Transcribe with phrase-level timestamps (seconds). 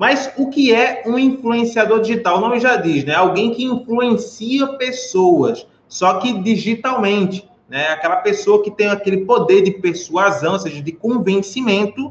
[0.00, 2.38] Mas o que é um influenciador digital?
[2.38, 3.14] O nome já diz, né?
[3.14, 7.88] Alguém que influencia pessoas, só que digitalmente, né?
[7.88, 12.10] Aquela pessoa que tem aquele poder de persuasão, ou seja, de convencimento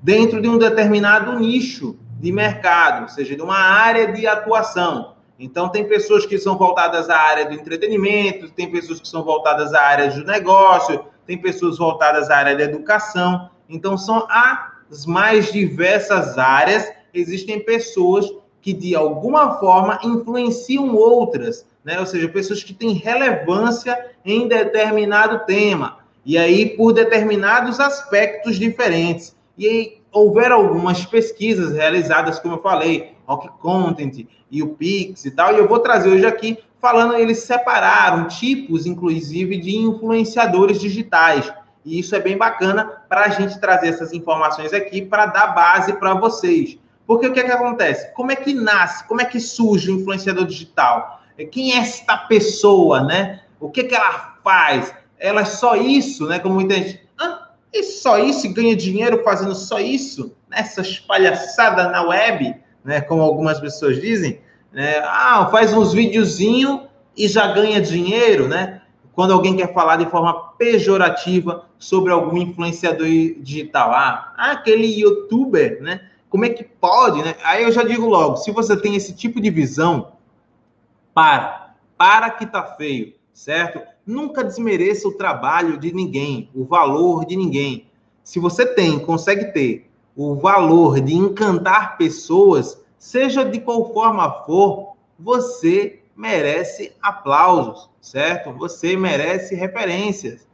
[0.00, 5.16] dentro de um determinado nicho de mercado, ou seja, de uma área de atuação.
[5.36, 9.74] Então, tem pessoas que são voltadas à área do entretenimento, tem pessoas que são voltadas
[9.74, 13.50] à área do negócio, tem pessoas voltadas à área da educação.
[13.68, 22.00] Então, são as mais diversas áreas existem pessoas que, de alguma forma, influenciam outras, né?
[22.00, 29.36] Ou seja, pessoas que têm relevância em determinado tema, e aí por determinados aspectos diferentes.
[29.58, 35.30] E aí houveram algumas pesquisas realizadas, como eu falei, Rock Content e o Pix e
[35.30, 41.52] tal, e eu vou trazer hoje aqui falando, eles separaram tipos, inclusive, de influenciadores digitais.
[41.84, 45.92] E isso é bem bacana para a gente trazer essas informações aqui para dar base
[45.94, 46.78] para vocês.
[47.06, 48.12] Porque o que, é que acontece?
[48.14, 49.06] Como é que nasce?
[49.06, 51.20] Como é que surge o influenciador digital?
[51.50, 53.40] Quem é esta pessoa, né?
[53.60, 54.94] O que, é que ela faz?
[55.18, 56.38] Ela é só isso, né?
[56.38, 57.00] Como muita gente.
[57.18, 58.52] Ah, e só isso?
[58.52, 60.34] Ganha dinheiro fazendo só isso?
[60.50, 63.00] Essas palhaçadas na web, né?
[63.00, 64.40] Como algumas pessoas dizem.
[64.72, 64.98] Né?
[65.00, 66.82] Ah, faz uns videozinhos
[67.16, 68.80] e já ganha dinheiro, né?
[69.12, 73.92] Quando alguém quer falar de forma pejorativa sobre algum influenciador digital.
[73.92, 76.00] Ah, aquele youtuber, né?
[76.28, 77.36] Como é que pode, né?
[77.44, 80.12] Aí eu já digo logo, se você tem esse tipo de visão,
[81.14, 83.80] para, para que tá feio, certo?
[84.04, 87.86] Nunca desmereça o trabalho de ninguém, o valor de ninguém.
[88.22, 94.94] Se você tem, consegue ter o valor de encantar pessoas, seja de qual forma for,
[95.18, 98.52] você merece aplausos, certo?
[98.52, 100.46] Você merece referências.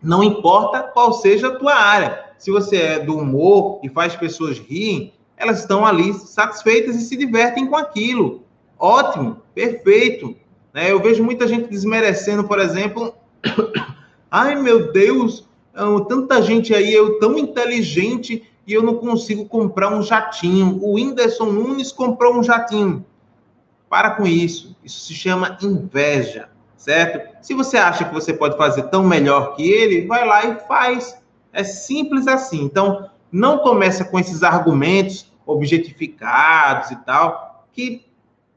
[0.00, 4.58] Não importa qual seja a tua área se você é do humor e faz pessoas
[4.58, 8.42] rirem, elas estão ali satisfeitas e se divertem com aquilo.
[8.76, 10.34] Ótimo, perfeito.
[10.74, 10.90] Né?
[10.90, 13.14] Eu vejo muita gente desmerecendo, por exemplo,
[14.28, 15.48] ai meu Deus,
[16.08, 20.80] tanta gente aí, eu tão inteligente e eu não consigo comprar um jatinho.
[20.82, 23.06] O Whindersson Nunes comprou um jatinho.
[23.88, 24.74] Para com isso.
[24.82, 27.36] Isso se chama inveja, certo?
[27.40, 31.21] Se você acha que você pode fazer tão melhor que ele, vai lá e faz.
[31.52, 32.62] É simples assim.
[32.62, 38.06] Então, não começa com esses argumentos objetificados e tal, que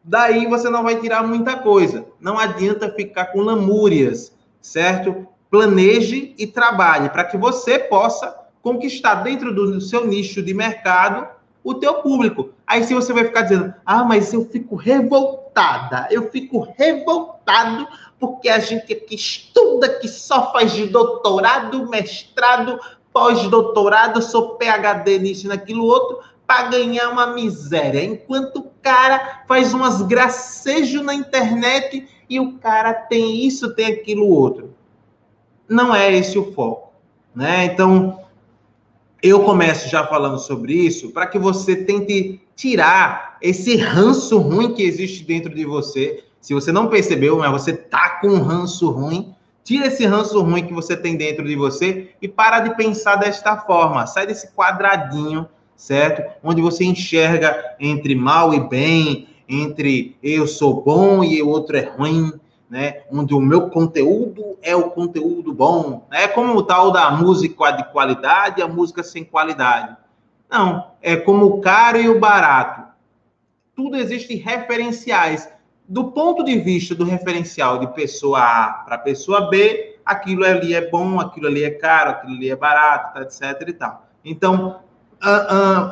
[0.03, 2.05] daí você não vai tirar muita coisa.
[2.19, 5.27] Não adianta ficar com lamúrias, certo?
[5.49, 11.27] Planeje e trabalhe para que você possa conquistar dentro do seu nicho de mercado
[11.65, 12.51] o teu público.
[12.67, 17.87] Aí se você vai ficar dizendo, ah, mas eu fico revoltada, eu fico revoltado
[18.19, 22.79] porque a gente que estuda, que só faz de doutorado, mestrado,
[23.11, 28.03] pós-doutorado, sou PhD nisso, naquilo outro, para ganhar uma miséria.
[28.03, 34.29] Enquanto o cara faz umas gracejos na internet e o cara tem isso, tem aquilo
[34.29, 34.75] outro.
[35.67, 36.93] Não é esse o foco,
[37.33, 37.65] né?
[37.65, 38.24] Então,
[39.21, 44.83] eu começo já falando sobre isso para que você tente tirar esse ranço ruim que
[44.83, 46.23] existe dentro de você.
[46.39, 49.33] Se você não percebeu, mas você tá com um ranço ruim,
[49.63, 53.57] tira esse ranço ruim que você tem dentro de você e para de pensar desta
[53.57, 54.05] forma.
[54.05, 56.23] Sai desse quadradinho, certo?
[56.43, 61.81] Onde você enxerga entre mal e bem, entre eu sou bom e o outro é
[61.81, 62.31] ruim,
[62.69, 63.03] né?
[63.11, 66.07] Onde o meu conteúdo é o conteúdo bom.
[66.11, 69.95] É como o tal da música de qualidade e a música sem qualidade.
[70.49, 72.83] Não, é como o caro e o barato.
[73.75, 75.49] Tudo existe referenciais.
[75.87, 80.89] Do ponto de vista do referencial de pessoa A para pessoa B, aquilo ali é
[80.89, 84.07] bom, aquilo ali é caro, aquilo ali é barato, etc e tal.
[84.23, 84.79] Então,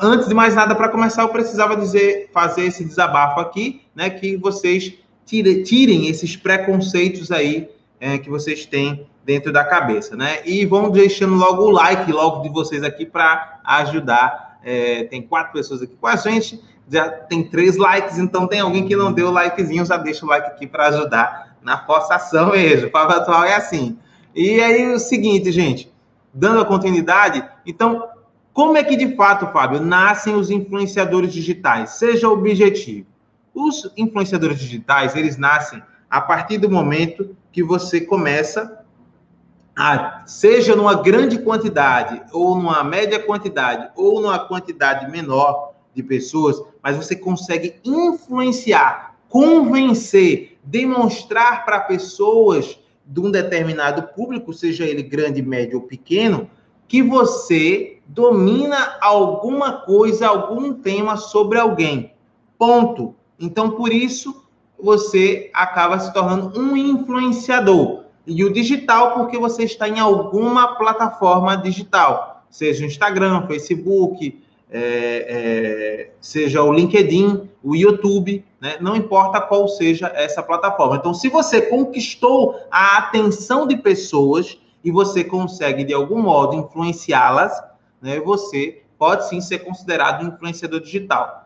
[0.01, 4.35] antes de mais nada, para começar, eu precisava dizer, fazer esse desabafo aqui, né, que
[4.37, 4.93] vocês
[5.25, 7.69] tire, tirem esses preconceitos aí
[7.99, 10.39] é, que vocês têm dentro da cabeça, né?
[10.45, 14.59] E vão deixando logo o like logo de vocês aqui para ajudar.
[14.63, 18.85] É, tem quatro pessoas aqui com a gente, já tem três likes, então tem alguém
[18.85, 22.87] que não deu o likezinho, já deixa o like aqui para ajudar na forçação mesmo.
[22.87, 23.97] O Pava atual é assim.
[24.35, 25.91] E aí o seguinte, gente,
[26.33, 28.07] dando a continuidade, então
[28.53, 31.91] como é que de fato, Fábio, nascem os influenciadores digitais?
[31.91, 33.07] Seja objetivo.
[33.53, 38.83] Os influenciadores digitais, eles nascem a partir do momento que você começa
[39.75, 46.61] a, seja numa grande quantidade, ou numa média quantidade, ou numa quantidade menor de pessoas,
[46.81, 55.41] mas você consegue influenciar, convencer, demonstrar para pessoas de um determinado público, seja ele grande,
[55.41, 56.49] médio ou pequeno,
[56.87, 62.13] que você domina alguma coisa, algum tema sobre alguém.
[62.57, 63.15] Ponto.
[63.43, 64.41] Então, por isso,
[64.81, 68.03] você acaba se tornando um influenciador.
[68.25, 74.41] E o digital, porque você está em alguma plataforma digital, seja o Instagram, Facebook,
[74.71, 78.77] é, é, seja o LinkedIn, o YouTube, né?
[78.79, 80.95] não importa qual seja essa plataforma.
[80.95, 87.61] Então, se você conquistou a atenção de pessoas e você consegue, de algum modo, influenciá-las,
[88.01, 88.21] né?
[88.21, 91.42] você pode sim ser considerado um influenciador digital.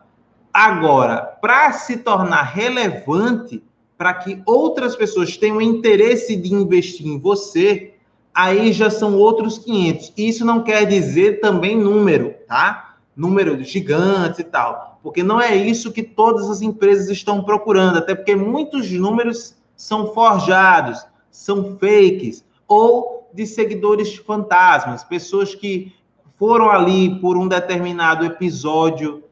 [0.60, 3.62] Agora, para se tornar relevante,
[3.96, 7.94] para que outras pessoas tenham interesse de investir em você,
[8.34, 10.12] aí já são outros 500.
[10.16, 12.96] Isso não quer dizer também número, tá?
[13.14, 18.16] número gigantes e tal, porque não é isso que todas as empresas estão procurando, até
[18.16, 25.94] porque muitos números são forjados, são fakes, ou de seguidores fantasmas, pessoas que
[26.36, 29.22] foram ali por um determinado episódio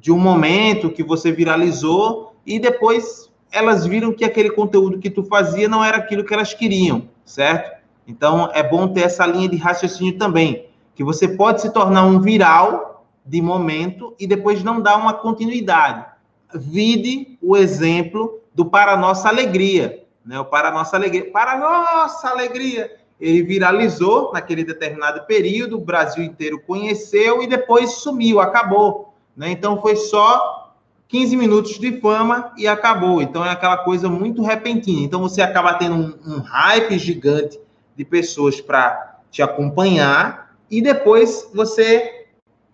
[0.00, 5.24] de um momento que você viralizou e depois elas viram que aquele conteúdo que tu
[5.24, 7.78] fazia não era aquilo que elas queriam, certo?
[8.06, 12.20] Então é bom ter essa linha de raciocínio também, que você pode se tornar um
[12.20, 16.06] viral de momento e depois não dá uma continuidade.
[16.54, 20.38] Vide o exemplo do Para Nossa Alegria, né?
[20.40, 26.60] O Para Nossa Alegria, Para Nossa Alegria, ele viralizou naquele determinado período, o Brasil inteiro
[26.66, 29.52] conheceu e depois sumiu, acabou, né?
[29.52, 30.74] Então foi só
[31.06, 33.22] 15 minutos de fama e acabou.
[33.22, 35.00] Então é aquela coisa muito repentina.
[35.00, 37.58] Então você acaba tendo um, um hype gigante
[37.96, 42.26] de pessoas para te acompanhar e depois você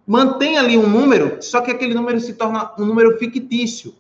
[0.07, 3.95] mantém ali um número, só que aquele número se torna um número fictício.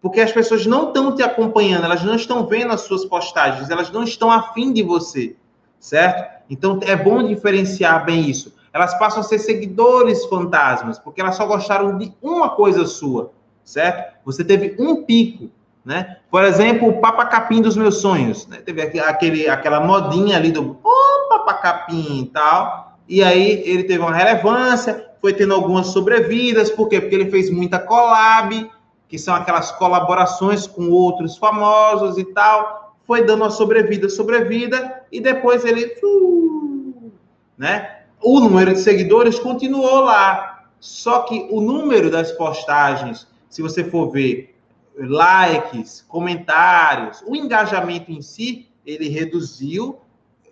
[0.00, 3.90] Porque as pessoas não estão te acompanhando, elas não estão vendo as suas postagens, elas
[3.90, 5.34] não estão afim de você,
[5.80, 6.44] certo?
[6.50, 8.52] Então é bom diferenciar bem isso.
[8.74, 13.30] Elas passam a ser seguidores fantasmas, porque elas só gostaram de uma coisa sua,
[13.62, 14.12] certo?
[14.24, 15.48] Você teve um pico,
[15.84, 16.16] né?
[16.28, 18.56] Por exemplo, o Papa Capim dos meus sonhos, né?
[18.56, 24.00] Teve aquele, aquela modinha ali do oh, Papa Capim e tal, e aí ele teve
[24.00, 27.00] uma relevância, foi tendo algumas sobrevidas, por quê?
[27.00, 28.68] Porque ele fez muita collab,
[29.08, 35.20] que são aquelas colaborações com outros famosos e tal, foi dando uma sobrevida, sobrevida, e
[35.20, 37.12] depois ele, uh,
[37.56, 38.03] né?
[38.24, 44.10] O número de seguidores continuou lá, só que o número das postagens, se você for
[44.10, 44.56] ver
[44.96, 49.98] likes, comentários, o engajamento em si, ele reduziu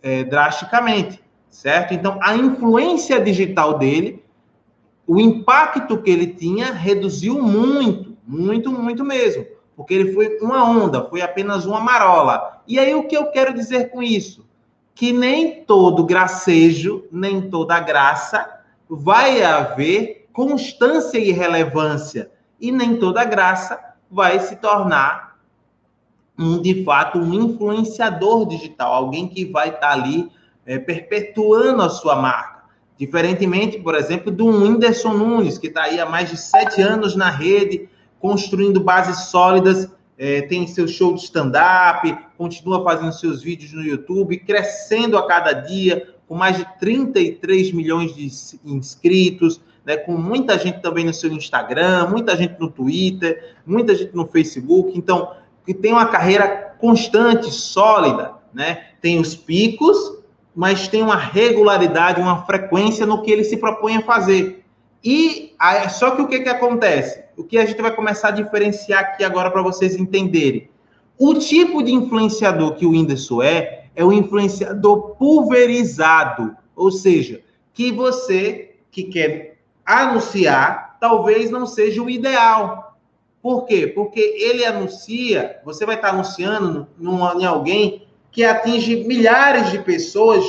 [0.02, 1.94] é, drasticamente, certo?
[1.94, 4.22] Então, a influência digital dele
[5.06, 9.46] o impacto que ele tinha reduziu muito, muito, muito mesmo,
[9.76, 12.62] porque ele foi uma onda, foi apenas uma marola.
[12.66, 14.46] E aí o que eu quero dizer com isso?
[14.94, 22.30] Que nem todo gracejo, nem toda graça vai haver constância e relevância,
[22.60, 23.78] e nem toda graça
[24.10, 25.32] vai se tornar
[26.38, 30.30] um de fato um influenciador digital, alguém que vai estar ali
[30.64, 32.62] é, perpetuando a sua marca.
[32.98, 37.30] Diferentemente, por exemplo, do Whindersson Nunes, que está aí há mais de sete anos na
[37.30, 37.88] rede,
[38.20, 44.36] construindo bases sólidas, é, tem seu show de stand-up, continua fazendo seus vídeos no YouTube,
[44.38, 48.28] crescendo a cada dia, com mais de 33 milhões de
[48.64, 54.14] inscritos, né, com muita gente também no seu Instagram, muita gente no Twitter, muita gente
[54.14, 54.96] no Facebook.
[54.96, 55.32] Então,
[55.64, 58.86] que tem uma carreira constante, sólida, né?
[59.00, 60.22] Tem os picos
[60.54, 64.64] mas tem uma regularidade, uma frequência no que ele se propõe a fazer.
[65.02, 65.54] E
[65.90, 67.24] só que o que, que acontece?
[67.36, 70.68] O que a gente vai começar a diferenciar aqui agora para vocês entenderem.
[71.24, 76.56] O tipo de influenciador que o Whindersson é, é o influenciador pulverizado.
[76.74, 77.40] Ou seja,
[77.72, 82.98] que você que quer anunciar, talvez não seja o ideal.
[83.40, 83.86] Por quê?
[83.86, 90.44] Porque ele anuncia, você vai estar anunciando em alguém que atinge milhares de pessoas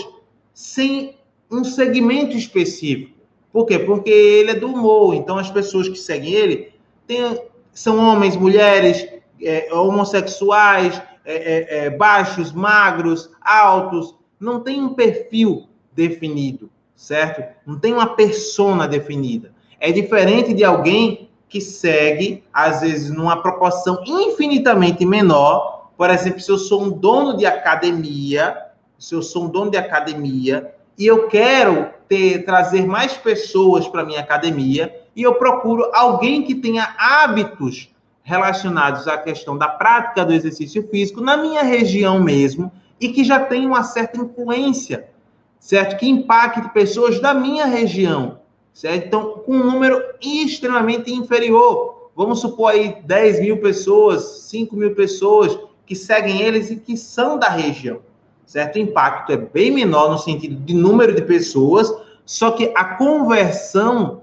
[0.56, 1.16] sem
[1.52, 3.16] um segmento específico.
[3.52, 3.78] Por quê?
[3.78, 5.14] Porque ele é do humor.
[5.14, 6.74] Então, as pessoas que seguem ele
[7.06, 7.40] tem,
[7.72, 9.14] são homens, mulheres,
[9.48, 14.16] é, homossexuais, é, é, é, baixos, magros, altos.
[14.40, 17.44] Não tem um perfil definido, certo?
[17.66, 19.54] Não tem uma persona definida.
[19.80, 26.52] É diferente de alguém que segue, às vezes, numa proporção infinitamente menor por exemplo, se
[26.52, 28.58] eu sou um dono de academia,
[28.98, 34.04] se eu sou um dono de academia e eu quero ter, trazer mais pessoas para
[34.04, 37.90] minha academia e eu procuro alguém que tenha hábitos
[38.24, 43.40] relacionados à questão da prática do exercício físico na minha região mesmo e que já
[43.40, 45.10] tenha uma certa influência,
[45.60, 45.98] certo?
[45.98, 48.40] Que impacte pessoas da minha região,
[48.74, 49.08] certo?
[49.08, 52.12] Então, com um número extremamente inferior.
[52.16, 57.38] Vamos supor aí 10 mil pessoas, 5 mil pessoas que seguem eles e que são
[57.38, 58.00] da região,
[58.46, 58.78] certo?
[58.78, 61.92] O impacto é bem menor no sentido de número de pessoas,
[62.26, 64.22] só que a conversão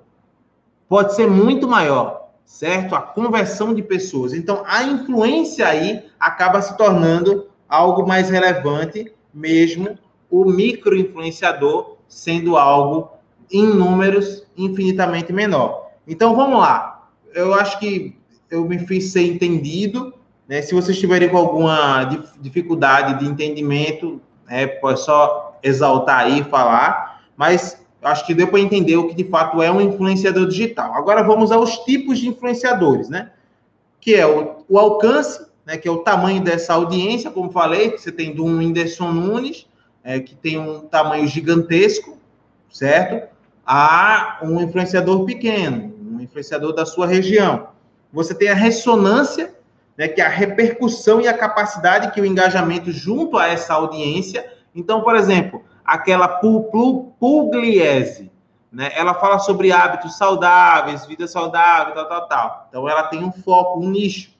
[0.89, 2.95] pode ser muito maior, certo?
[2.95, 4.33] A conversão de pessoas.
[4.33, 13.11] Então, a influência aí acaba se tornando algo mais relevante, mesmo o micro-influenciador sendo algo
[13.51, 15.91] em números infinitamente menor.
[16.07, 17.09] Então, vamos lá.
[17.35, 18.17] Eu acho que
[18.51, 20.13] eu me fiz ser entendido.
[20.49, 20.61] Né?
[20.61, 22.05] Se vocês tiverem com alguma
[22.41, 27.23] dificuldade de entendimento, é, pode só exaltar aí e falar.
[27.37, 30.95] Mas acho que deu para entender o que de fato é um influenciador digital.
[30.95, 33.31] Agora vamos aos tipos de influenciadores, né?
[34.01, 35.77] Que é o, o alcance, né?
[35.77, 39.67] Que é o tamanho dessa audiência, como falei, você tem do Whindersson Nunes,
[40.03, 42.17] é, que tem um tamanho gigantesco,
[42.71, 43.29] certo?
[43.67, 47.69] A um influenciador pequeno, um influenciador da sua região.
[48.13, 49.55] Você tem a ressonância,
[49.97, 54.45] né, que é a repercussão e a capacidade que o engajamento junto a essa audiência.
[54.75, 56.29] Então, por exemplo, aquela
[57.19, 58.31] Pugliese,
[58.73, 58.93] né?
[58.95, 62.67] Ela fala sobre hábitos saudáveis, vida saudável, tal, tal, tal.
[62.69, 64.31] Então, ela tem um foco, um nicho.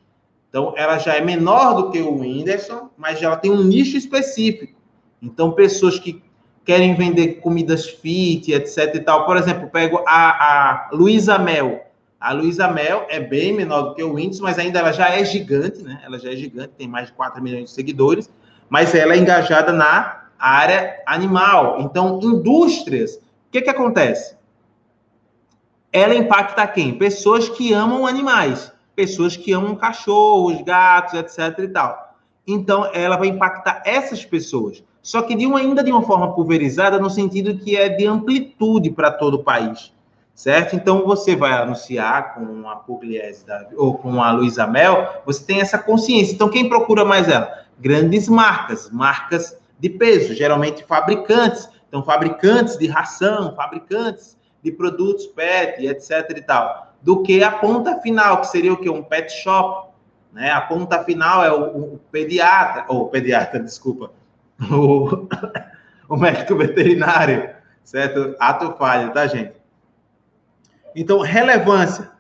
[0.49, 4.79] Então, ela já é menor do que o Whindersson, mas ela tem um nicho específico.
[5.21, 6.23] Então, pessoas que
[6.65, 9.27] querem vender comidas fit, etc e tal.
[9.27, 11.85] Por exemplo, pego a, a Luísa Mel.
[12.21, 15.25] A Luísa Mel é bem menor do que o Whindersson, mas ainda ela já é
[15.25, 16.01] gigante, né?
[16.05, 18.31] Ela já é gigante, tem mais de 4 milhões de seguidores,
[18.69, 21.81] mas ela é engajada na área animal.
[21.81, 23.21] Então, indústrias, o
[23.51, 24.37] que, que acontece?
[25.93, 26.97] Ela impacta quem?
[26.97, 31.59] Pessoas que amam animais, pessoas que amam cachorros, gatos, etc.
[31.59, 32.15] e tal.
[32.47, 34.83] Então, ela vai impactar essas pessoas.
[35.03, 38.91] Só que de uma, ainda de uma forma pulverizada, no sentido que é de amplitude
[38.91, 39.93] para todo o país.
[40.35, 40.75] Certo?
[40.75, 43.45] Então, você vai anunciar com a Pugliese
[43.77, 46.33] ou com a Luísa Mel, você tem essa consciência.
[46.33, 47.65] Então, quem procura mais ela?
[47.79, 51.69] Grandes marcas, marcas de peso, geralmente fabricantes.
[51.89, 57.99] Então, fabricantes de ração, fabricantes de produtos pet, etc e tal, do que a ponta
[58.01, 58.91] final, que seria o que?
[58.91, 59.91] Um pet shop.
[60.33, 60.51] Né?
[60.51, 64.13] A ponta final é o, o pediatra, ou pediatra, desculpa,
[64.71, 65.27] o,
[66.09, 67.51] o médico veterinário,
[67.83, 68.37] certo?
[68.39, 69.55] Ato falho, tá, gente?
[70.95, 72.11] Então, relevância.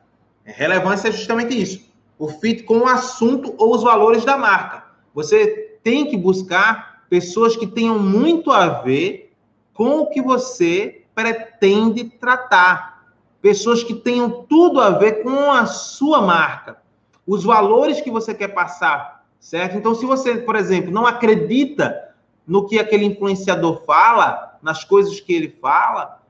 [0.45, 1.89] Relevância é justamente isso.
[2.19, 4.85] O fit com o assunto ou os valores da marca.
[5.15, 9.33] Você tem que buscar pessoas que tenham muito a ver
[9.75, 13.05] com o que você pretende tratar.
[13.43, 16.79] Pessoas que tenham tudo a ver com a sua marca,
[17.27, 19.77] os valores que você quer passar, certo?
[19.77, 22.15] Então, se você, por exemplo, não acredita
[22.47, 26.21] no que aquele influenciador fala, nas coisas que ele fala,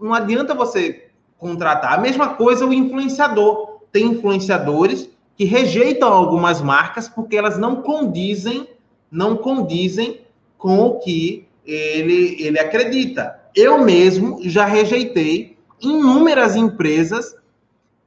[0.00, 1.94] não adianta você contratar.
[1.94, 3.80] A mesma coisa o influenciador.
[3.92, 8.68] Tem influenciadores que rejeitam algumas marcas porque elas não condizem,
[9.10, 10.20] não condizem
[10.60, 13.40] com o que ele, ele acredita.
[13.56, 17.34] Eu mesmo já rejeitei inúmeras empresas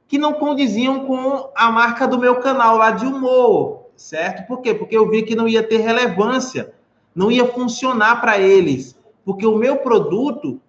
[0.06, 4.46] que não condiziam com a marca do meu canal lá de humor, certo?
[4.46, 4.72] Por quê?
[4.72, 6.72] Porque eu vi que não ia ter relevância,
[7.14, 10.60] não ia funcionar para eles, porque o meu produto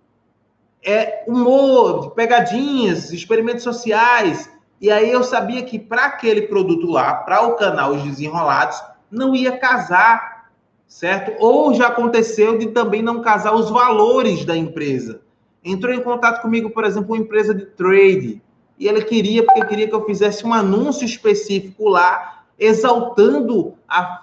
[0.84, 4.50] é humor, pegadinhas, experimentos sociais.
[4.82, 9.36] E aí eu sabia que para aquele produto lá, para o canal Os Desenrolados, não
[9.36, 10.35] ia casar
[10.96, 11.34] certo?
[11.44, 15.20] Ou já aconteceu de também não casar os valores da empresa.
[15.62, 18.42] Entrou em contato comigo, por exemplo, uma empresa de trade,
[18.80, 24.22] e ela queria, porque queria que eu fizesse um anúncio específico lá, exaltando a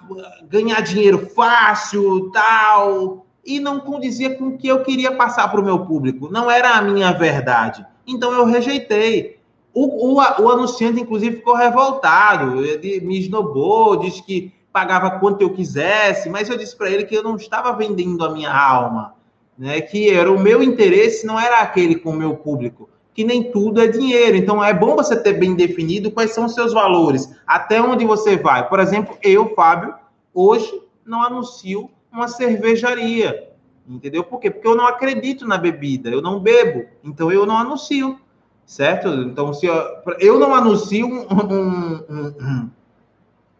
[0.49, 5.63] ganhar dinheiro fácil, tal, e não condizia com o que eu queria passar para o
[5.63, 6.31] meu público.
[6.31, 7.85] Não era a minha verdade.
[8.07, 9.37] Então eu rejeitei.
[9.75, 15.51] O, o, o anunciante, inclusive, ficou revoltado, ele me esnobou, disse que pagava quanto eu
[15.51, 19.13] quisesse, mas eu disse para ele que eu não estava vendendo a minha alma,
[19.55, 19.79] né?
[19.79, 23.79] Que era o meu interesse não era aquele com o meu público, que nem tudo
[23.79, 24.35] é dinheiro.
[24.35, 28.35] Então é bom você ter bem definido quais são os seus valores, até onde você
[28.35, 28.67] vai.
[28.67, 29.93] Por exemplo, eu, Fábio,
[30.33, 33.51] hoje não anuncio uma cervejaria.
[33.87, 34.23] Entendeu?
[34.23, 34.49] Por quê?
[34.49, 38.17] Porque eu não acredito na bebida, eu não bebo, então eu não anuncio,
[38.65, 39.09] certo?
[39.09, 39.75] Então, se eu,
[40.19, 42.71] eu não anuncio um, um, um,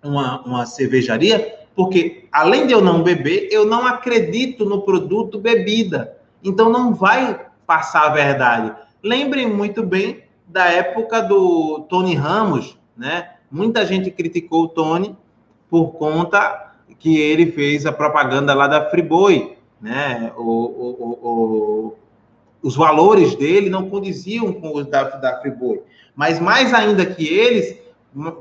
[0.03, 6.17] uma, uma cervejaria, porque além de eu não beber, eu não acredito no produto bebida.
[6.43, 8.73] Então não vai passar a verdade.
[9.01, 13.31] Lembrem muito bem da época do Tony Ramos, né?
[13.49, 15.15] Muita gente criticou o Tony
[15.69, 20.31] por conta que ele fez a propaganda lá da Friboi, né?
[20.37, 21.95] O, o, o,
[22.61, 25.81] os valores dele não condiziam com os da, da Friboi.
[26.15, 27.77] Mas mais ainda que eles,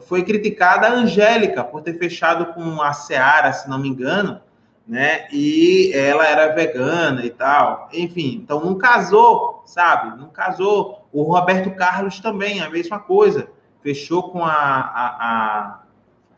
[0.07, 4.41] foi criticada a Angélica por ter fechado com a Seara, se não me engano,
[4.87, 5.26] né?
[5.33, 7.88] E ela era vegana e tal.
[7.93, 10.19] Enfim, então não casou, sabe?
[10.19, 11.07] Não casou.
[11.12, 13.49] O Roberto Carlos também, a mesma coisa.
[13.83, 15.81] Fechou com a, a, a...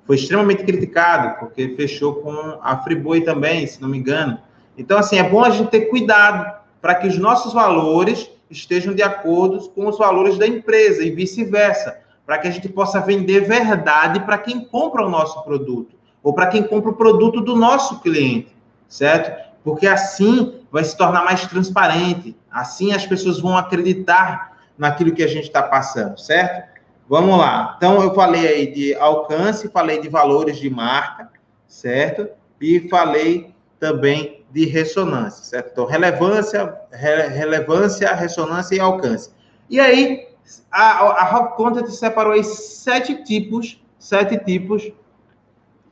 [0.07, 4.39] foi extremamente criticado, porque fechou com a Friboi também, se não me engano.
[4.79, 9.03] Então, assim, é bom a gente ter cuidado para que os nossos valores estejam de
[9.03, 14.21] acordo com os valores da empresa e vice-versa, para que a gente possa vender verdade
[14.21, 18.57] para quem compra o nosso produto ou para quem compra o produto do nosso cliente,
[18.89, 19.53] certo?
[19.63, 25.29] Porque assim vai se tornar mais transparente, assim as pessoas vão acreditar naquilo que a
[25.29, 26.75] gente está passando, certo?
[27.09, 27.75] Vamos lá.
[27.77, 31.31] Então, eu falei aí de alcance, falei de valores de marca,
[31.69, 32.29] certo?
[32.61, 35.73] E falei também de ressonância, certo?
[35.73, 39.31] Então, relevância, re, relevância, ressonância e alcance.
[39.69, 40.29] E aí,
[40.71, 44.93] a, a Rock Content separou sete tipos, sete tipos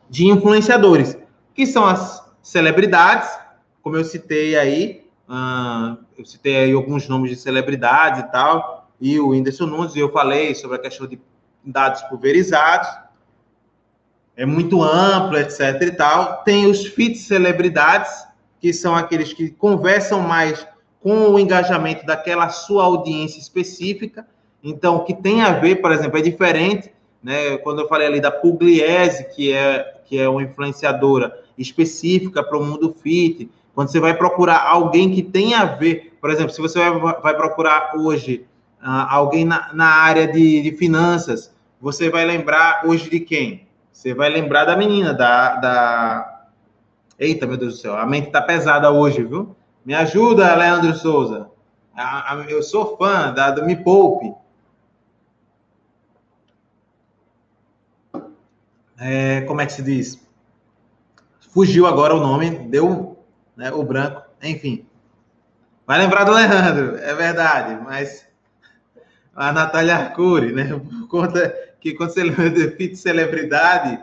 [0.09, 1.17] de influenciadores,
[1.55, 3.31] que são as celebridades,
[3.83, 9.19] como eu citei aí, uh, eu citei aí alguns nomes de celebridades e tal, e
[9.19, 11.21] o Whindersson Nunes, e eu falei sobre a questão de
[11.65, 12.89] dados pulverizados,
[14.37, 16.43] é muito amplo, etc e tal.
[16.43, 18.27] Tem os fit celebridades,
[18.61, 20.67] que são aqueles que conversam mais
[21.01, 24.27] com o engajamento daquela sua audiência específica.
[24.63, 26.91] Então, o que tem a ver, por exemplo, é diferente,
[27.23, 27.57] né?
[27.59, 32.63] Quando eu falei ali da Pugliese, que é que é uma influenciadora específica para o
[32.63, 36.79] mundo fit, quando você vai procurar alguém que tem a ver, por exemplo, se você
[36.79, 38.47] vai, vai procurar hoje
[38.83, 43.67] uh, alguém na, na área de, de, finanças, você vai lembrar hoje de quem?
[43.91, 45.57] Você vai lembrar da menina, da.
[45.57, 46.43] da...
[47.19, 49.57] Eita, meu Deus do céu, a mente está pesada hoje, viu?
[49.85, 51.49] Me ajuda, Leandro Souza.
[52.49, 54.35] Eu sou fã da, do Me Poupe.
[59.03, 60.21] É, como é que se diz?
[61.53, 63.19] Fugiu agora o nome, deu
[63.57, 64.87] né, o branco, enfim.
[65.85, 68.27] Vai lembrar do Leandro, é verdade, mas
[69.35, 70.65] a Natália Arcuri, né?
[70.65, 73.99] Por conta que quando você lembra de fit celebridade,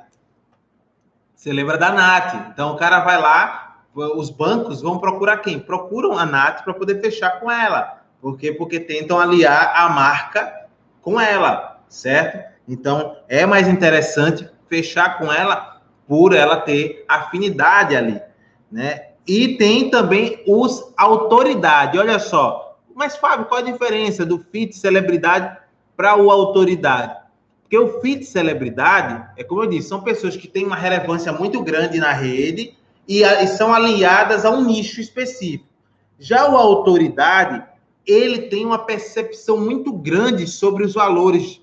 [1.33, 2.51] você lembra da Nath.
[2.51, 5.59] Então o cara vai lá, os bancos vão procurar quem?
[5.59, 8.03] Procuram a Nath para poder fechar com ela.
[8.21, 8.51] Por quê?
[8.51, 10.67] Porque tentam aliar a marca
[11.01, 12.49] com ela, certo?
[12.67, 18.21] Então é mais interessante fechar com ela por ela ter afinidade ali,
[18.71, 19.09] né?
[19.27, 21.97] E tem também os autoridade.
[21.99, 22.77] Olha só.
[22.95, 25.57] Mas Fábio, qual a diferença do fit celebridade
[25.95, 27.15] para o autoridade?
[27.61, 31.61] Porque o fit celebridade, é como eu disse, são pessoas que têm uma relevância muito
[31.61, 32.75] grande na rede
[33.07, 35.69] e, e são alinhadas a um nicho específico.
[36.17, 37.63] Já o autoridade,
[38.05, 41.61] ele tem uma percepção muito grande sobre os valores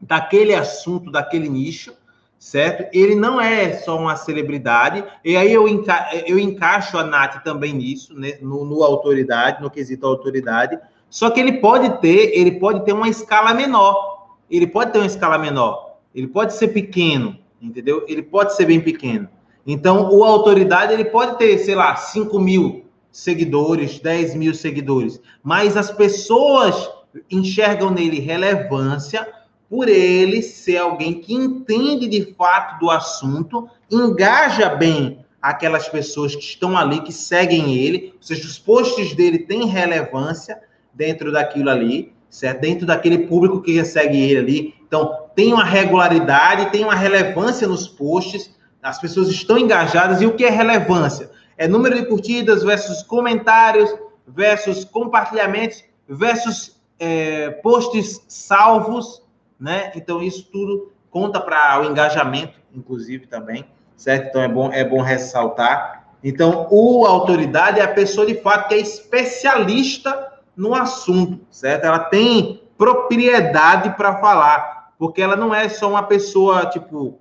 [0.00, 1.94] daquele assunto, daquele nicho,
[2.42, 2.90] certo?
[2.92, 7.72] Ele não é só uma celebridade, e aí eu, enca eu encaixo a Nath também
[7.72, 8.36] nisso, né?
[8.42, 10.76] no, no autoridade, no quesito autoridade,
[11.08, 15.06] só que ele pode ter, ele pode ter uma escala menor, ele pode ter uma
[15.06, 18.04] escala menor, ele pode ser pequeno, entendeu?
[18.08, 19.28] Ele pode ser bem pequeno.
[19.64, 25.76] Então, o autoridade, ele pode ter, sei lá, 5 mil seguidores, 10 mil seguidores, mas
[25.76, 26.90] as pessoas
[27.30, 29.28] enxergam nele relevância
[29.72, 36.42] por ele ser alguém que entende de fato do assunto, engaja bem aquelas pessoas que
[36.42, 40.60] estão ali, que seguem ele, ou seja, os posts dele têm relevância
[40.92, 42.60] dentro daquilo ali, certo?
[42.60, 44.74] Dentro daquele público que segue ele ali.
[44.86, 50.20] Então, tem uma regularidade, tem uma relevância nos posts, as pessoas estão engajadas.
[50.20, 51.30] E o que é relevância?
[51.56, 53.88] É número de curtidas versus comentários,
[54.28, 59.21] versus compartilhamentos, versus é, posts salvos,
[59.62, 59.92] né?
[59.94, 63.64] Então isso tudo conta para o engajamento, inclusive também,
[63.96, 64.28] certo?
[64.28, 66.08] Então é bom é bom ressaltar.
[66.22, 71.84] Então o autoridade é a pessoa de fato que é especialista no assunto, certo?
[71.84, 77.20] Ela tem propriedade para falar, porque ela não é só uma pessoa tipo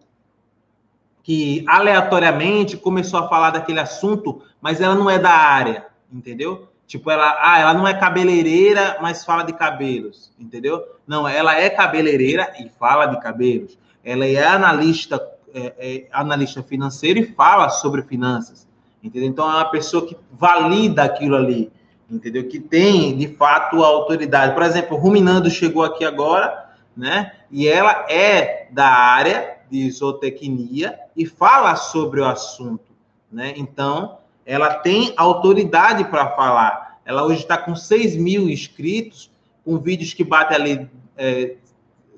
[1.22, 6.71] que aleatoriamente começou a falar daquele assunto, mas ela não é da área, entendeu?
[6.92, 10.84] Tipo, ela, ah, ela não é cabeleireira, mas fala de cabelos, entendeu?
[11.08, 13.80] Não, ela é cabeleireira e fala de cabelos.
[14.04, 18.68] Ela é analista, é, é, analista financeiro e fala sobre finanças,
[19.02, 19.30] entendeu?
[19.30, 21.72] Então, é uma pessoa que valida aquilo ali,
[22.10, 22.46] entendeu?
[22.50, 24.54] Que tem, de fato, a autoridade.
[24.54, 27.32] Por exemplo, Ruminando chegou aqui agora, né?
[27.50, 32.92] E ela é da área de zootecnia e fala sobre o assunto,
[33.32, 33.54] né?
[33.56, 37.00] Então, ela tem autoridade para falar.
[37.06, 39.32] Ela hoje está com 6 mil inscritos,
[39.64, 41.56] com vídeos que batem ali é,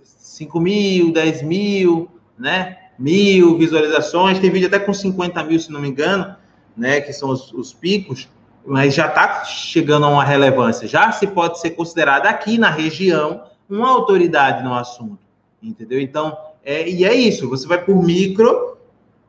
[0.04, 2.78] 5 mil, 10 mil, né?
[2.98, 6.36] Mil visualizações, tem vídeo até com 50 mil, se não me engano,
[6.76, 7.02] né?
[7.02, 8.30] Que são os, os picos,
[8.66, 10.88] mas já está chegando a uma relevância.
[10.88, 15.20] Já se pode ser considerada aqui na região uma autoridade no assunto,
[15.62, 16.00] entendeu?
[16.00, 18.78] Então, é, e é isso, você vai por micro,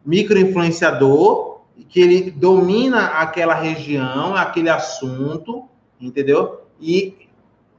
[0.04, 1.53] micro influenciador,
[1.88, 5.68] que ele domina aquela região, aquele assunto,
[6.00, 6.62] entendeu?
[6.80, 7.28] E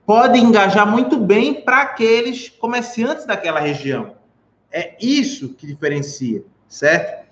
[0.05, 4.15] pode engajar muito bem para aqueles comerciantes daquela região.
[4.71, 7.25] É isso que diferencia, certo?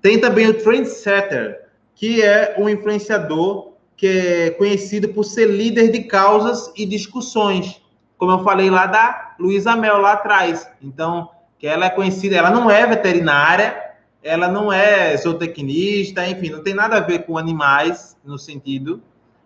[0.00, 6.04] Tem também o trendsetter, que é um influenciador que é conhecido por ser líder de
[6.04, 7.80] causas e discussões,
[8.18, 10.68] como eu falei lá da Luísa Mel lá atrás.
[10.82, 11.28] Então,
[11.58, 13.91] que ela é conhecida, ela não é veterinária,
[14.22, 19.02] ela não é zootecnista, enfim, não tem nada a ver com animais no sentido,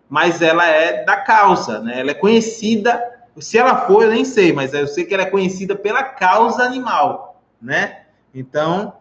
[0.09, 1.99] mas ela é da causa, né?
[1.99, 3.01] Ela é conhecida,
[3.39, 6.63] se ela for, eu nem sei, mas eu sei que ela é conhecida pela causa
[6.63, 8.03] animal, né?
[8.33, 8.93] Então,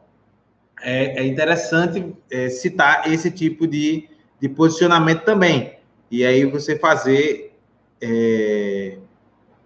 [0.82, 4.08] é, é interessante é, citar esse tipo de,
[4.40, 5.78] de posicionamento também.
[6.10, 7.54] E aí você fazer,
[8.00, 8.98] é...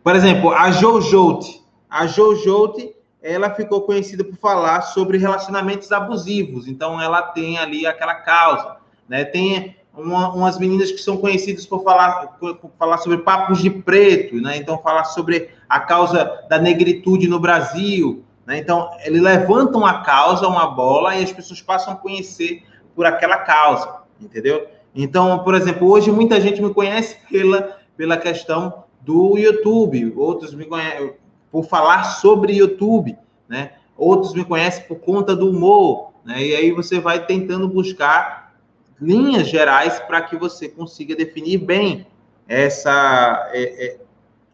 [0.03, 1.61] por exemplo, a Jojote.
[1.89, 6.67] A Jojote ela ficou conhecida por falar sobre relacionamentos abusivos.
[6.67, 8.77] Então, ela tem ali aquela causa.
[9.09, 9.25] Né?
[9.25, 14.37] Tem uma, umas meninas que são conhecidas por falar, por falar sobre papos de preto,
[14.37, 14.57] né?
[14.57, 18.25] então, falar sobre a causa da negritude no Brasil.
[18.47, 18.59] Né?
[18.59, 22.63] Então, eles levantam a causa, uma bola, e as pessoas passam a conhecer
[22.95, 24.67] por aquela causa, entendeu?
[24.95, 30.65] Então, por exemplo, hoje muita gente me conhece pela, pela questão do YouTube, outros me
[30.65, 31.13] conhecem
[31.51, 33.17] por falar sobre YouTube,
[33.49, 33.73] né?
[33.97, 36.43] Outros me conhecem por conta do humor, né?
[36.43, 38.55] E aí você vai tentando buscar
[39.01, 42.07] linhas gerais para que você consiga definir bem
[42.47, 44.01] essa, é, é,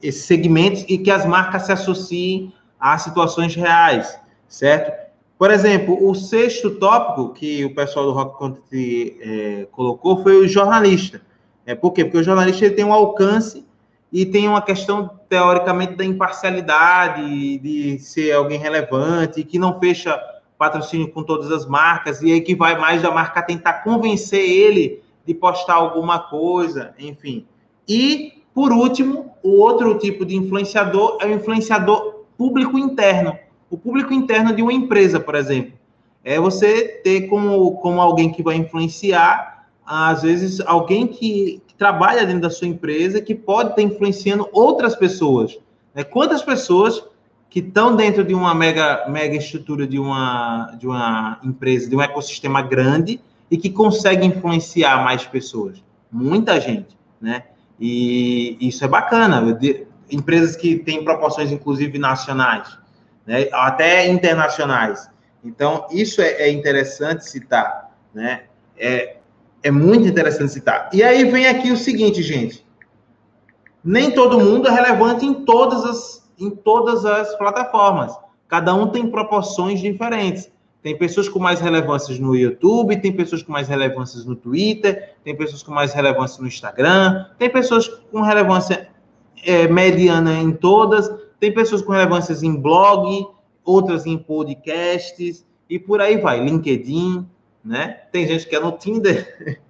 [0.02, 5.06] esses segmentos e que as marcas se associem a situações reais, certo?
[5.38, 10.48] Por exemplo, o sexto tópico que o pessoal do Rock Content é, colocou foi o
[10.48, 11.20] jornalista.
[11.66, 12.04] É, por quê?
[12.04, 13.65] Porque o jornalista ele tem um alcance
[14.16, 20.18] e tem uma questão, teoricamente, da imparcialidade, de ser alguém relevante, que não fecha
[20.56, 25.02] patrocínio com todas as marcas, e aí que vai mais da marca tentar convencer ele
[25.26, 27.44] de postar alguma coisa, enfim.
[27.86, 33.38] E, por último, o outro tipo de influenciador é o influenciador público interno.
[33.68, 35.74] O público interno de uma empresa, por exemplo.
[36.24, 42.42] É você ter como, como alguém que vai influenciar, às vezes, alguém que, trabalha dentro
[42.42, 45.58] da sua empresa que pode estar influenciando outras pessoas.
[45.94, 46.04] Né?
[46.04, 47.04] Quantas pessoas
[47.48, 52.02] que estão dentro de uma mega, mega estrutura de uma, de uma empresa, de um
[52.02, 55.82] ecossistema grande e que conseguem influenciar mais pessoas?
[56.10, 57.44] Muita gente, né?
[57.78, 59.58] E isso é bacana.
[60.10, 62.78] Empresas que têm proporções, inclusive, nacionais,
[63.26, 63.48] né?
[63.52, 65.10] até internacionais.
[65.44, 68.44] Então, isso é, é interessante citar, né?
[68.78, 69.16] É,
[69.66, 70.88] é muito interessante citar.
[70.92, 72.64] E aí vem aqui o seguinte, gente.
[73.82, 78.16] Nem todo mundo é relevante em todas as, em todas as plataformas.
[78.46, 80.48] Cada um tem proporções diferentes.
[80.84, 85.36] Tem pessoas com mais relevâncias no YouTube, tem pessoas com mais relevâncias no Twitter, tem
[85.36, 88.88] pessoas com mais relevância no Instagram, tem pessoas com relevância
[89.44, 93.26] é, mediana em todas, tem pessoas com relevâncias em blog,
[93.64, 96.38] outras em podcasts, e por aí vai.
[96.38, 97.26] LinkedIn,
[97.66, 97.98] né?
[98.12, 99.60] Tem gente que é no Tinder.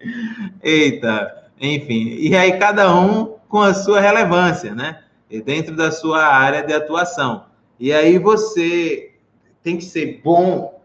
[0.62, 2.16] Eita, enfim.
[2.20, 5.02] E aí cada um com a sua relevância, né?
[5.28, 7.46] E dentro da sua área de atuação.
[7.78, 9.14] E aí você
[9.62, 10.80] tem que ser bom,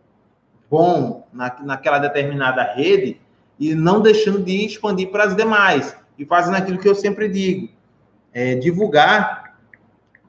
[0.70, 3.22] bom na, naquela determinada rede
[3.60, 5.96] e não deixando de expandir para as demais.
[6.18, 7.70] E fazendo aquilo que eu sempre digo,
[8.34, 9.56] é, divulgar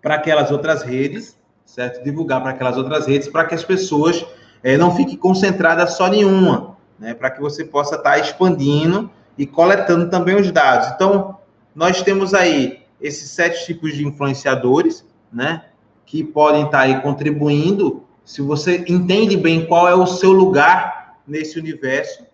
[0.02, 2.02] para aquelas outras redes, certo?
[2.04, 4.24] Divulgar para aquelas outras redes para que as pessoas
[4.62, 9.10] é, não fique concentrada só em uma, né, para que você possa estar tá expandindo
[9.36, 10.88] e coletando também os dados.
[10.94, 11.38] Então,
[11.74, 15.64] nós temos aí esses sete tipos de influenciadores, né,
[16.04, 18.04] que podem estar tá aí contribuindo.
[18.24, 22.26] Se você entende bem qual é o seu lugar nesse universo.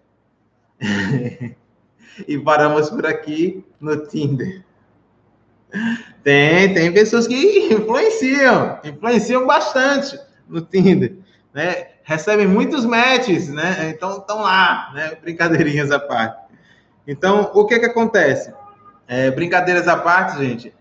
[2.26, 4.64] e paramos por aqui no Tinder.
[6.22, 11.16] Tem, tem pessoas que influenciam, influenciam bastante no Tinder,
[11.56, 11.86] né?
[12.02, 13.90] recebem muitos matches, né?
[13.90, 15.16] Então estão lá, né?
[15.22, 16.52] Brincadeirinhas à parte.
[17.08, 18.52] Então, o que que acontece?
[19.08, 20.74] É, brincadeiras à parte, gente.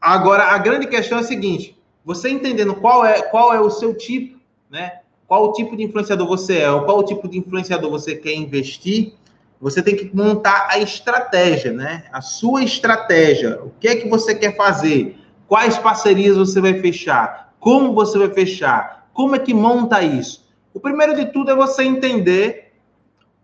[0.00, 3.94] Agora, a grande questão é a seguinte: você entendendo qual é qual é o seu
[3.94, 4.98] tipo, né?
[5.28, 9.14] qual tipo de influenciador você é, ou qual tipo de influenciador você quer investir,
[9.60, 12.06] você tem que montar a estratégia, né?
[12.12, 13.62] A sua estratégia.
[13.62, 15.16] O que é que você quer fazer?
[15.46, 17.54] Quais parcerias você vai fechar?
[17.60, 18.99] Como você vai fechar?
[19.12, 20.48] Como é que monta isso?
[20.72, 22.72] O primeiro de tudo é você entender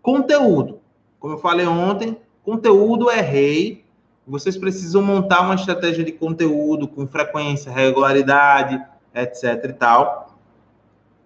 [0.01, 0.79] conteúdo.
[1.19, 3.83] Como eu falei ontem, conteúdo é rei.
[4.25, 8.81] Vocês precisam montar uma estratégia de conteúdo com frequência, regularidade,
[9.13, 10.37] etc e tal,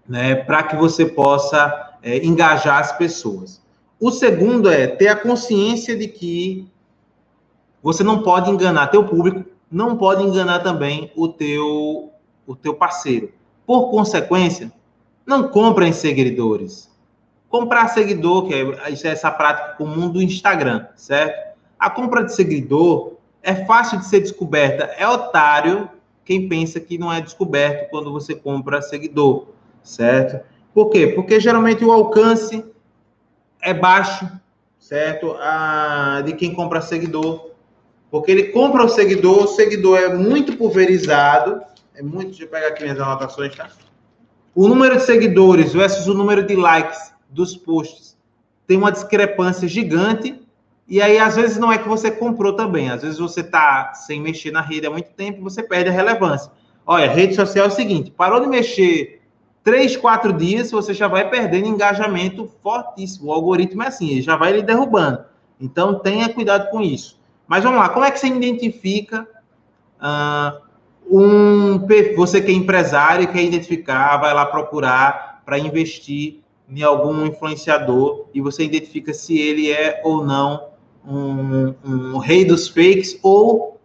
[0.07, 3.61] né, para que você possa é, engajar as pessoas.
[3.99, 6.67] O segundo é ter a consciência de que
[7.83, 12.11] você não pode enganar teu público, não pode enganar também o teu
[12.47, 13.31] o teu parceiro.
[13.71, 14.69] Por consequência,
[15.25, 16.91] não comprem seguidores.
[17.47, 21.57] Comprar seguidor, que é, é essa prática comum do Instagram, certo?
[21.79, 24.93] A compra de seguidor é fácil de ser descoberta.
[24.97, 25.89] É otário
[26.25, 29.47] quem pensa que não é descoberto quando você compra seguidor,
[29.81, 30.45] certo?
[30.73, 31.07] Por quê?
[31.07, 32.65] Porque geralmente o alcance
[33.61, 34.29] é baixo,
[34.79, 35.37] certo?
[35.39, 37.51] A, de quem compra seguidor.
[38.09, 41.70] Porque ele compra o seguidor, o seguidor é muito pulverizado.
[41.95, 42.41] É muito.
[42.41, 43.69] Eu pegar aqui minhas anotações, tá?
[44.53, 48.17] O número de seguidores versus o número de likes dos posts
[48.67, 50.41] tem uma discrepância gigante.
[50.87, 52.89] E aí, às vezes, não é que você comprou também.
[52.89, 56.51] Às vezes, você está sem mexer na rede há muito tempo você perde a relevância.
[56.85, 59.21] Olha, rede social é o seguinte: parou de mexer
[59.63, 63.29] três, quatro dias, você já vai perdendo engajamento fortíssimo.
[63.29, 65.23] O algoritmo é assim, ele já vai lhe derrubando.
[65.59, 67.19] Então, tenha cuidado com isso.
[67.47, 69.27] Mas vamos lá, como é que você identifica
[69.97, 70.61] uh,
[71.11, 71.77] um
[72.15, 78.39] você que é empresário quer identificar, vai lá procurar para investir em algum influenciador e
[78.39, 80.69] você identifica se ele é ou não
[81.05, 83.77] um, um, rei dos fakes ou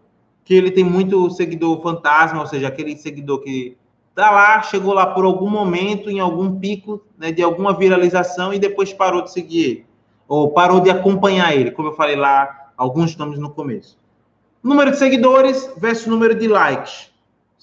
[0.45, 3.77] que ele tem muito seguidor fantasma, ou seja, aquele seguidor que
[4.15, 8.59] tá lá, chegou lá por algum momento, em algum pico né, de alguma viralização e
[8.59, 9.87] depois parou de seguir ele,
[10.29, 13.99] ou parou de acompanhar ele, como eu falei lá, alguns nomes no começo.
[14.63, 17.11] Número de seguidores versus número de likes,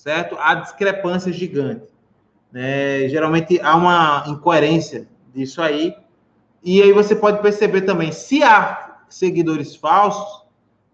[0.04, 0.36] certo?
[0.38, 1.88] Há discrepância gigante.
[2.52, 3.08] Né?
[3.08, 5.96] Geralmente há uma incoerência disso aí.
[6.62, 10.44] E aí você pode perceber também, se há seguidores falsos,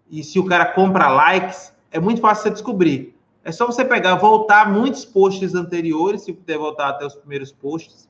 [0.08, 3.16] e se o cara compra likes, é muito fácil você descobrir.
[3.42, 8.08] É só você pegar, voltar muitos posts anteriores, se puder voltar até os primeiros posts.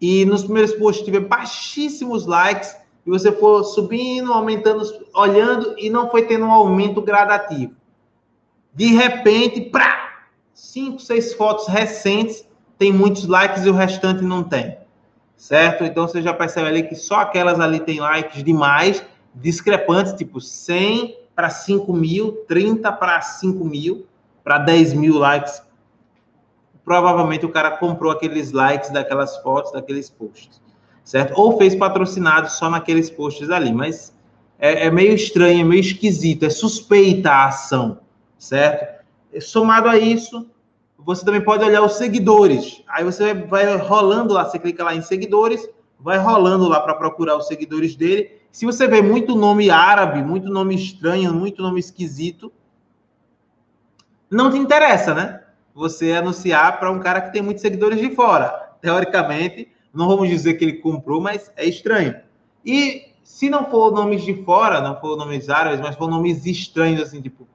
[0.00, 6.08] E nos primeiros posts tiver baixíssimos likes, e você for subindo, aumentando, olhando, e não
[6.08, 7.74] foi tendo um aumento gradativo.
[8.74, 12.46] De repente, pra cinco, seis fotos recentes
[12.78, 14.76] tem muitos likes e o restante não tem.
[15.36, 15.84] Certo?
[15.84, 21.16] Então você já percebe ali que só aquelas ali tem likes demais, discrepantes, tipo 100
[21.34, 24.06] para 5 mil, 30 para 5 mil,
[24.42, 25.62] para 10 mil likes.
[26.84, 30.62] Provavelmente o cara comprou aqueles likes daquelas fotos, daqueles posts
[31.04, 31.34] certo?
[31.36, 34.12] Ou fez patrocinado só naqueles posts ali, mas
[34.58, 38.00] é, é meio estranho, é meio esquisito, é suspeita a ação,
[38.44, 39.04] certo?
[39.40, 40.48] Somado a isso,
[40.98, 42.82] você também pode olhar os seguidores.
[42.88, 47.36] Aí você vai rolando lá, você clica lá em seguidores, vai rolando lá para procurar
[47.36, 48.40] os seguidores dele.
[48.52, 52.52] Se você vê muito nome árabe, muito nome estranho, muito nome esquisito,
[54.30, 55.40] não te interessa, né?
[55.74, 58.76] Você anunciar para um cara que tem muitos seguidores de fora.
[58.80, 62.14] Teoricamente, não vamos dizer que ele comprou, mas é estranho.
[62.64, 67.00] E se não for nomes de fora, não for nomes árabes, mas for nomes estranhos,
[67.00, 67.48] assim, tipo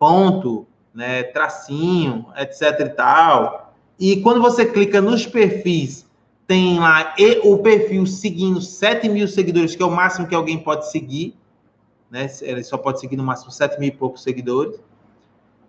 [0.00, 3.74] ponto, né, tracinho, etc e tal.
[3.98, 6.08] E quando você clica nos perfis,
[6.46, 10.58] tem lá e o perfil seguindo 7 mil seguidores, que é o máximo que alguém
[10.58, 11.36] pode seguir,
[12.10, 12.28] né?
[12.40, 14.80] Ele só pode seguir no máximo 7 mil e poucos seguidores.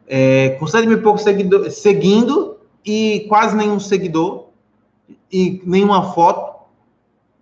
[0.08, 4.48] É, com 7 mil e poucos seguidores seguindo e quase nenhum seguidor,
[5.32, 6.62] e nenhuma foto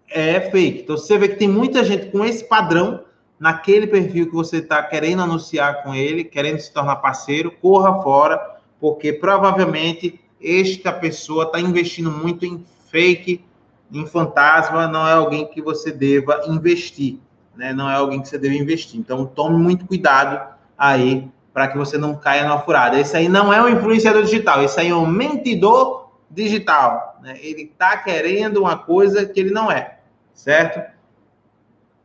[0.09, 0.81] é fake.
[0.81, 3.05] Então você vê que tem muita gente com esse padrão
[3.39, 8.57] naquele perfil que você está querendo anunciar com ele, querendo se tornar parceiro, corra fora,
[8.79, 13.43] porque provavelmente esta pessoa está investindo muito em fake,
[13.91, 17.17] em fantasma, não é alguém que você deva investir,
[17.55, 17.73] né?
[17.73, 18.99] Não é alguém que você deva investir.
[18.99, 22.99] Então tome muito cuidado aí para que você não caia na furada.
[22.99, 27.19] Esse aí não é um influenciador digital, esse aí é um mentidor digital.
[27.21, 27.37] Né?
[27.41, 29.99] Ele está querendo uma coisa que ele não é,
[30.33, 30.98] certo?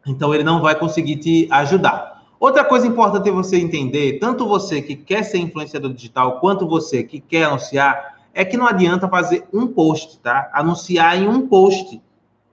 [0.07, 2.23] Então ele não vai conseguir te ajudar.
[2.39, 7.03] Outra coisa importante é você entender, tanto você que quer ser influenciador digital, quanto você
[7.03, 10.51] que quer anunciar, é que não adianta fazer um post, tá?
[10.53, 12.03] Anunciar em um post.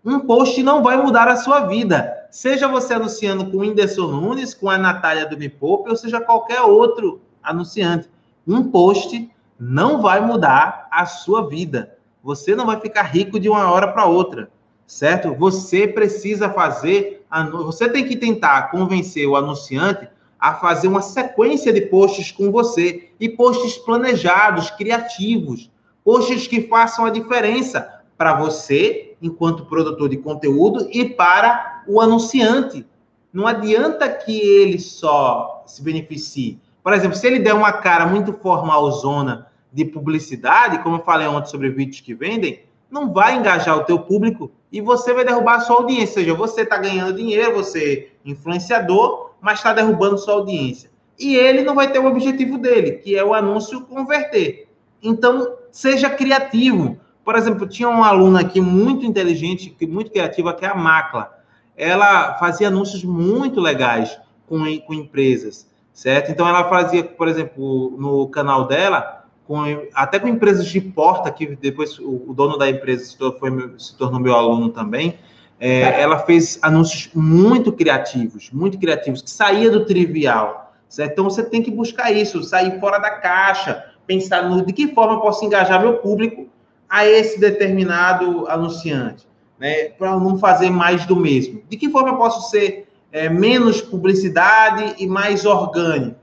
[0.06, 2.28] Um post não vai mudar a sua vida.
[2.32, 6.22] Seja você anunciando com o Whindersson Nunes, com a Natália do Me Poupe, ou seja
[6.22, 8.10] qualquer outro anunciante.
[8.48, 13.72] Um post não vai mudar a sua vida, Você não vai ficar rico de uma
[13.72, 14.52] hora para outra,
[14.91, 15.34] certo?
[15.36, 17.25] Você precisa fazer,
[17.63, 20.06] você tem que tentar convencer o anunciante
[20.38, 25.71] a fazer uma sequência de posts com você e posts planejados, criativos,
[26.04, 32.86] posts que façam a diferença para você, enquanto produtor de conteúdo, e para o anunciante.
[33.32, 36.60] Não adianta que ele só se beneficie.
[36.84, 41.27] Por exemplo, se ele der uma cara muito formal zona de publicidade, como eu falei
[41.27, 42.60] ontem sobre vídeos que vendem,
[42.91, 46.19] não vai engajar o teu público e você vai derrubar a sua audiência.
[46.19, 50.91] Ou seja, você está ganhando dinheiro, você é influenciador, mas está derrubando sua audiência.
[51.17, 54.67] E ele não vai ter o objetivo dele, que é o anúncio converter.
[55.01, 56.97] Então, seja criativo.
[57.23, 61.38] Por exemplo, tinha uma aluna aqui muito inteligente, muito criativa, que é a Macla.
[61.77, 66.32] Ela fazia anúncios muito legais com, com empresas, certo?
[66.32, 71.56] Então, ela fazia, por exemplo, no canal dela, com, até com empresas de porta, que
[71.56, 75.17] depois o, o dono da empresa se, foi, se tornou meu aluno também,
[75.60, 80.73] é, ela fez anúncios muito criativos, muito criativos, que saía do trivial.
[80.89, 81.12] Certo?
[81.12, 85.13] Então você tem que buscar isso, sair fora da caixa, pensar no de que forma
[85.13, 86.47] eu posso engajar meu público
[86.89, 89.25] a esse determinado anunciante,
[89.58, 89.86] né?
[89.86, 91.62] Para não fazer mais do mesmo.
[91.69, 96.21] De que forma eu posso ser é, menos publicidade e mais orgânico?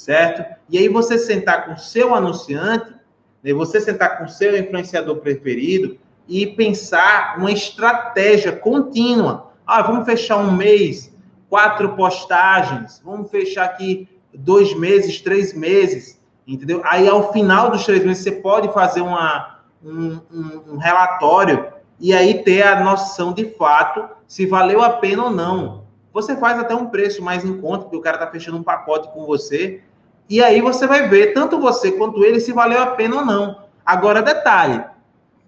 [0.00, 0.59] certo?
[0.70, 2.94] E aí você sentar com o seu anunciante,
[3.42, 9.50] né, você sentar com o seu influenciador preferido e pensar uma estratégia contínua.
[9.66, 11.12] Ah, vamos fechar um mês,
[11.48, 16.80] quatro postagens, vamos fechar aqui dois meses, três meses, entendeu?
[16.84, 21.66] Aí ao final dos três meses você pode fazer uma, um, um, um relatório
[21.98, 25.80] e aí ter a noção de fato se valeu a pena ou não.
[26.12, 29.12] Você faz até um preço mais em conta, porque o cara está fechando um pacote
[29.12, 29.82] com você,
[30.30, 33.64] e aí você vai ver, tanto você quanto ele, se valeu a pena ou não.
[33.84, 34.84] Agora, detalhe: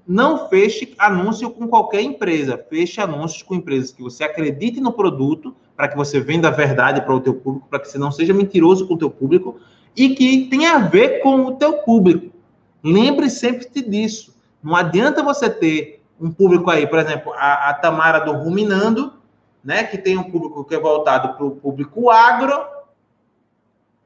[0.05, 2.59] não feche anúncio com qualquer empresa.
[2.69, 7.01] Feche anúncios com empresas que você acredite no produto, para que você venda a verdade
[7.01, 9.61] para o teu público, para que você não seja mentiroso com o teu público
[9.97, 12.35] e que tenha a ver com o teu público.
[12.83, 14.35] Lembre sempre disso.
[14.61, 19.13] Não adianta você ter um público aí, por exemplo, a, a Tamara do Ruminando,
[19.63, 22.72] né, que tem um público que é voltado para o público agro,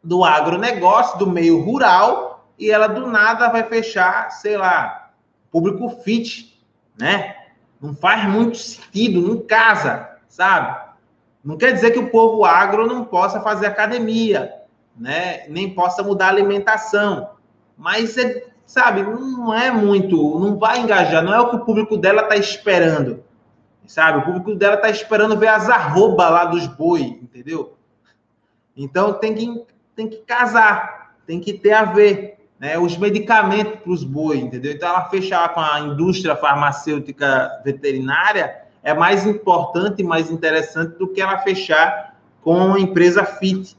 [0.07, 5.11] do agronegócio, do meio rural, e ela do nada vai fechar, sei lá,
[5.51, 6.63] público fit,
[6.97, 7.35] né?
[7.81, 10.81] Não faz muito sentido, não casa, sabe?
[11.45, 14.53] Não quer dizer que o povo agro não possa fazer academia,
[14.97, 15.47] né?
[15.49, 17.31] Nem possa mudar a alimentação.
[17.77, 21.97] Mas, é, sabe, não é muito, não vai engajar, não é o que o público
[21.97, 23.25] dela está esperando,
[23.87, 24.21] sabe?
[24.21, 27.77] O público dela está esperando ver as arroba lá dos boi, entendeu?
[28.77, 32.37] Então tem que tem que casar, tem que ter a ver.
[32.61, 32.79] Né?
[32.79, 34.73] Os medicamentos para os boi, entendeu?
[34.73, 41.09] Então, ela fechar com a indústria farmacêutica veterinária é mais importante e mais interessante do
[41.09, 43.77] que ela fechar com a empresa FIT,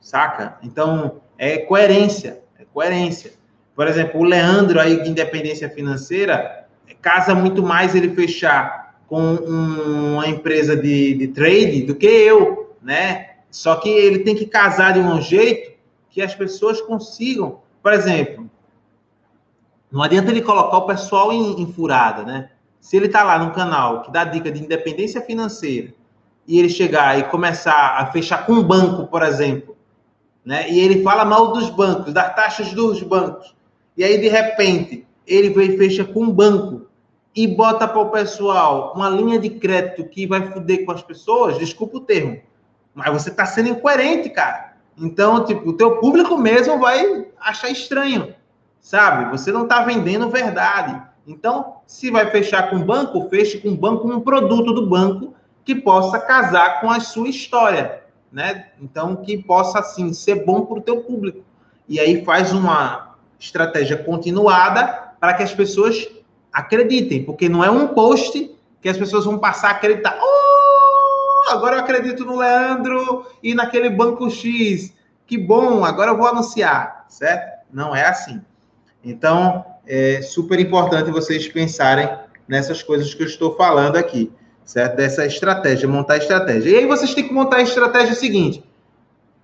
[0.00, 0.58] saca?
[0.62, 3.32] Então, é coerência, é coerência.
[3.74, 6.66] Por exemplo, o Leandro aí de independência financeira,
[7.06, 13.35] casa muito mais ele fechar com uma empresa de, de trade do que eu, né?
[13.56, 15.72] Só que ele tem que casar de um jeito
[16.10, 17.60] que as pessoas consigam.
[17.82, 18.50] Por exemplo,
[19.90, 22.50] não adianta ele colocar o pessoal em, em furada, né?
[22.78, 25.94] Se ele está lá no canal que dá dica de independência financeira
[26.46, 29.74] e ele chegar e começar a fechar com um banco, por exemplo,
[30.44, 30.70] né?
[30.70, 33.56] E ele fala mal dos bancos, das taxas dos bancos.
[33.96, 36.82] E aí, de repente, ele vem e fecha com um banco
[37.34, 41.58] e bota para o pessoal uma linha de crédito que vai foder com as pessoas,
[41.58, 42.42] desculpa o termo,
[42.96, 44.72] mas você está sendo incoerente, cara.
[44.96, 48.34] Então, tipo, o teu público mesmo vai achar estranho,
[48.80, 49.30] sabe?
[49.30, 51.02] Você não está vendendo verdade.
[51.26, 56.18] Então, se vai fechar com banco, feche com banco um produto do banco que possa
[56.18, 58.68] casar com a sua história, né?
[58.80, 61.44] Então, que possa, assim, ser bom para o teu público.
[61.86, 66.08] E aí faz uma estratégia continuada para que as pessoas
[66.50, 70.18] acreditem, porque não é um post que as pessoas vão passar a acreditar.
[70.18, 70.35] Oh,
[71.46, 74.92] agora eu acredito no Leandro e naquele banco X.
[75.26, 77.64] Que bom, agora eu vou anunciar, certo?
[77.72, 78.40] Não é assim.
[79.04, 82.08] Então, é super importante vocês pensarem
[82.48, 84.32] nessas coisas que eu estou falando aqui,
[84.64, 84.96] certo?
[84.96, 86.70] Dessa estratégia, montar estratégia.
[86.70, 88.64] E aí vocês têm que montar a estratégia seguinte: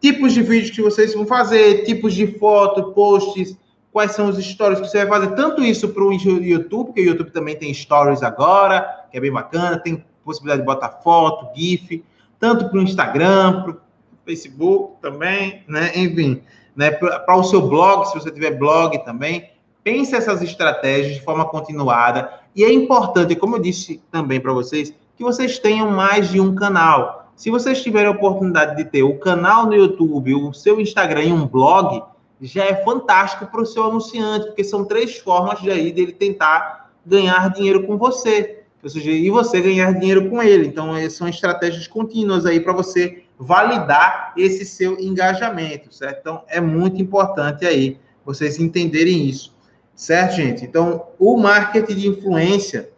[0.01, 3.57] tipos de vídeos que vocês vão fazer, tipos de foto, posts,
[3.93, 7.05] quais são os stories que você vai fazer, tanto isso para o YouTube, porque o
[7.05, 12.05] YouTube também tem stories agora, que é bem bacana, tem possibilidade de botar foto, GIF,
[12.39, 13.77] tanto para o Instagram, para o
[14.25, 15.93] Facebook também, né?
[15.95, 16.43] Enfim,
[16.75, 16.91] né?
[16.91, 19.51] Para o seu blog, se você tiver blog também,
[19.85, 22.41] pense essas estratégias de forma continuada.
[22.55, 26.55] E é importante, como eu disse também para vocês, que vocês tenham mais de um
[26.55, 27.31] canal.
[27.37, 31.33] Se vocês tiverem a oportunidade de ter o canal no YouTube, o seu Instagram e
[31.33, 32.03] um blog,
[32.41, 36.91] já é fantástico para o seu anunciante, porque são três formas de aí dele tentar
[37.05, 38.62] ganhar dinheiro com você.
[38.83, 40.67] Ou seja, e você ganhar dinheiro com ele.
[40.67, 46.19] Então, são estratégias contínuas aí para você validar esse seu engajamento, certo?
[46.21, 49.55] Então, é muito importante aí vocês entenderem isso,
[49.95, 50.65] certo, gente?
[50.65, 52.91] Então, o marketing de influência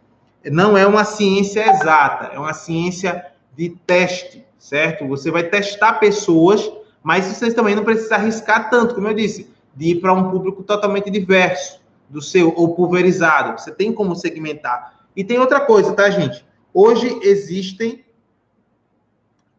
[0.51, 3.25] não é uma ciência exata, é uma ciência
[3.55, 5.07] de teste, certo?
[5.07, 6.71] Você vai testar pessoas,
[7.01, 10.63] mas vocês também não precisam arriscar tanto, como eu disse, de ir para um público
[10.63, 13.59] totalmente diverso do seu ou pulverizado.
[13.59, 14.94] Você tem como segmentar.
[15.15, 16.45] E tem outra coisa, tá, gente?
[16.73, 18.03] Hoje existem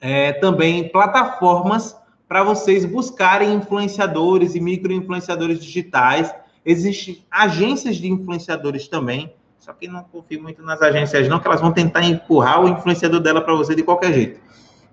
[0.01, 1.97] é, também plataformas
[2.29, 6.35] para vocês buscarem influenciadores e micro-influenciadores digitais.
[6.65, 11.61] Existem agências de influenciadores também, só que não confio muito nas agências, não, que elas
[11.61, 14.41] vão tentar empurrar o influenciador dela para você de qualquer jeito.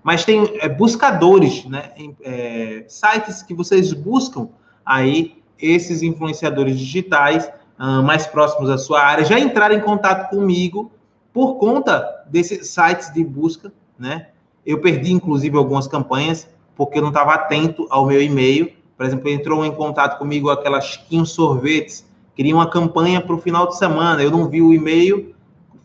[0.04, 1.92] Mas tem é, buscadores, né?
[2.22, 4.50] É, sites que vocês buscam
[4.86, 7.50] aí esses influenciadores digitais
[7.80, 10.92] uh, mais próximos à sua área já entraram em contato comigo
[11.34, 14.28] por conta desses sites de busca, né?
[14.66, 18.72] Eu perdi, inclusive, algumas campanhas porque eu não estava atento ao meu e-mail.
[18.96, 22.06] Por exemplo, entrou em contato comigo aquela Chiquinho Sorvetes,
[22.36, 24.22] queria uma campanha para o final de semana.
[24.24, 25.36] Eu não vi o e-mail,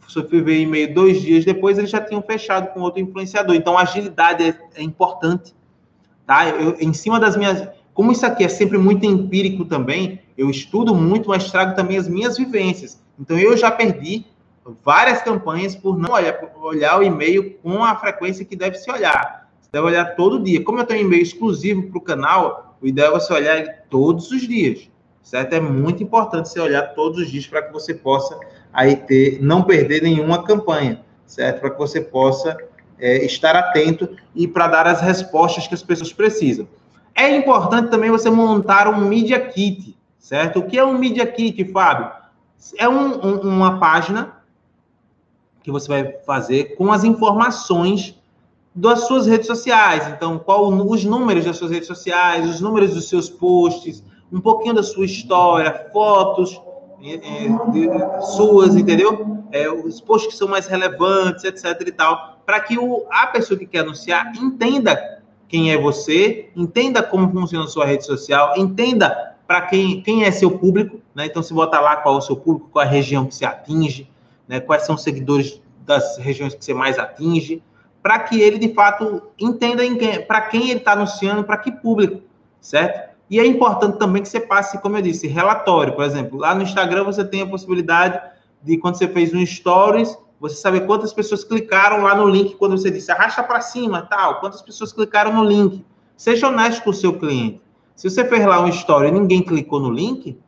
[0.06, 3.54] só fui ver o e-mail dois dias depois, eles já tinham fechado com outro influenciador.
[3.54, 5.54] Então, agilidade é, é importante.
[6.26, 6.48] Tá?
[6.48, 7.68] Eu, em cima das minhas.
[7.92, 12.08] Como isso aqui é sempre muito empírico também, eu estudo muito, mas trago também as
[12.08, 13.02] minhas vivências.
[13.18, 14.24] Então, eu já perdi
[14.84, 19.50] várias campanhas por não olhar, olhar o e-mail com a frequência que deve se olhar.
[19.60, 20.62] Você deve olhar todo dia.
[20.62, 24.42] Como eu tenho e-mail exclusivo para o canal, o ideal é você olhar todos os
[24.42, 24.88] dias,
[25.24, 25.54] certo?
[25.54, 28.38] É muito importante você olhar todos os dias para que você possa
[28.72, 31.60] aí ter, não perder nenhuma campanha, certo?
[31.60, 32.56] Para que você possa
[33.00, 36.68] é, estar atento e para dar as respostas que as pessoas precisam.
[37.14, 40.60] É importante também você montar um Media Kit, certo?
[40.60, 42.10] O que é um Media Kit, Fábio?
[42.76, 44.36] É um, um, uma página
[45.62, 48.18] que você vai fazer com as informações
[48.74, 50.06] das suas redes sociais.
[50.08, 54.02] Então, qual os números das suas redes sociais, os números dos seus posts,
[54.32, 56.60] um pouquinho da sua história, fotos
[57.02, 59.38] é, é de, suas, entendeu?
[59.50, 61.64] É, os posts que são mais relevantes, etc.
[61.86, 67.02] e tal, para que o, a pessoa que quer anunciar entenda quem é você, entenda
[67.02, 71.24] como funciona a sua rede social, entenda para quem, quem é seu público, né?
[71.24, 73.46] Então, se bota lá qual é o seu público, qual é a região que você
[73.46, 74.06] atinge,
[74.46, 74.60] né?
[74.60, 77.62] quais são os seguidores das regiões que você mais atinge,
[78.02, 79.82] para que ele, de fato, entenda
[80.26, 82.20] para quem ele está anunciando, para que público,
[82.60, 83.08] certo?
[83.30, 85.94] E é importante também que você passe, como eu disse, relatório.
[85.94, 88.20] Por exemplo, lá no Instagram você tem a possibilidade
[88.62, 92.76] de, quando você fez um stories, você saber quantas pessoas clicaram lá no link quando
[92.76, 95.84] você disse arrasta para cima, tal, quantas pessoas clicaram no link.
[96.18, 97.62] Seja honesto com o seu cliente.
[97.98, 100.38] Se você fez lá um story e ninguém clicou no link,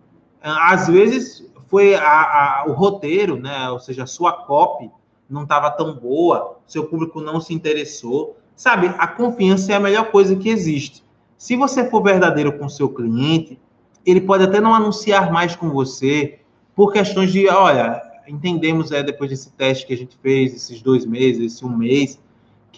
[0.40, 3.68] às vezes foi a, a, o roteiro, né?
[3.70, 4.88] Ou seja, a sua copy
[5.28, 8.36] não estava tão boa, seu público não se interessou.
[8.54, 11.02] Sabe, a confiança é a melhor coisa que existe.
[11.36, 13.58] Se você for verdadeiro com seu cliente,
[14.06, 16.38] ele pode até não anunciar mais com você
[16.76, 21.04] por questões de, olha, entendemos é, depois desse teste que a gente fez, esses dois
[21.04, 22.16] meses, esse um mês,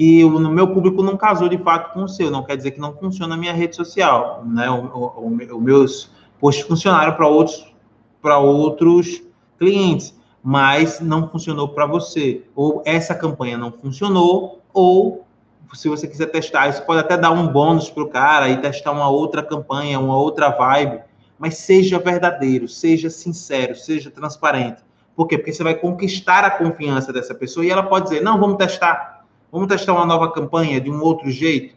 [0.03, 2.29] que o meu público não casou de fato com o seu.
[2.29, 4.67] Não quer dizer que não funciona a minha rede social, né?
[4.69, 7.73] Os meus posts funcionaram para outros
[8.21, 9.23] para outros
[9.57, 12.43] clientes, mas não funcionou para você.
[12.57, 15.25] Ou essa campanha não funcionou, ou
[15.73, 18.91] se você quiser testar, isso pode até dar um bônus para o cara e testar
[18.91, 21.01] uma outra campanha, uma outra vibe.
[21.39, 24.83] Mas seja verdadeiro, seja sincero, seja transparente.
[25.15, 25.39] Por quê?
[25.39, 29.12] Porque você vai conquistar a confiança dessa pessoa e ela pode dizer: não, vamos testar,
[29.53, 31.77] vamos testar uma nova campanha de um outro jeito,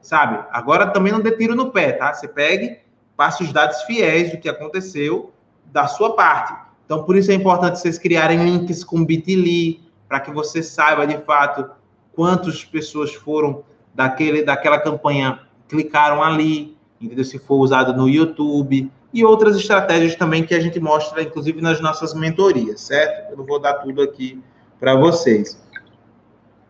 [0.00, 0.44] sabe?
[0.50, 2.12] Agora também não dê tiro no pé, tá?
[2.12, 2.78] Você pegue,
[3.16, 5.32] passe os dados fiéis do que aconteceu
[5.66, 6.52] da sua parte.
[6.84, 11.16] Então, por isso é importante vocês criarem links com Bitly, para que você saiba de
[11.24, 11.70] fato
[12.14, 13.62] quantas pessoas foram
[13.94, 17.24] daquele, daquela campanha clicaram ali, entendeu?
[17.24, 21.80] Se for usado no YouTube e outras estratégias também que a gente mostra, inclusive nas
[21.80, 23.30] nossas mentorias, certo?
[23.30, 24.42] Eu não vou dar tudo aqui
[24.78, 25.61] para vocês,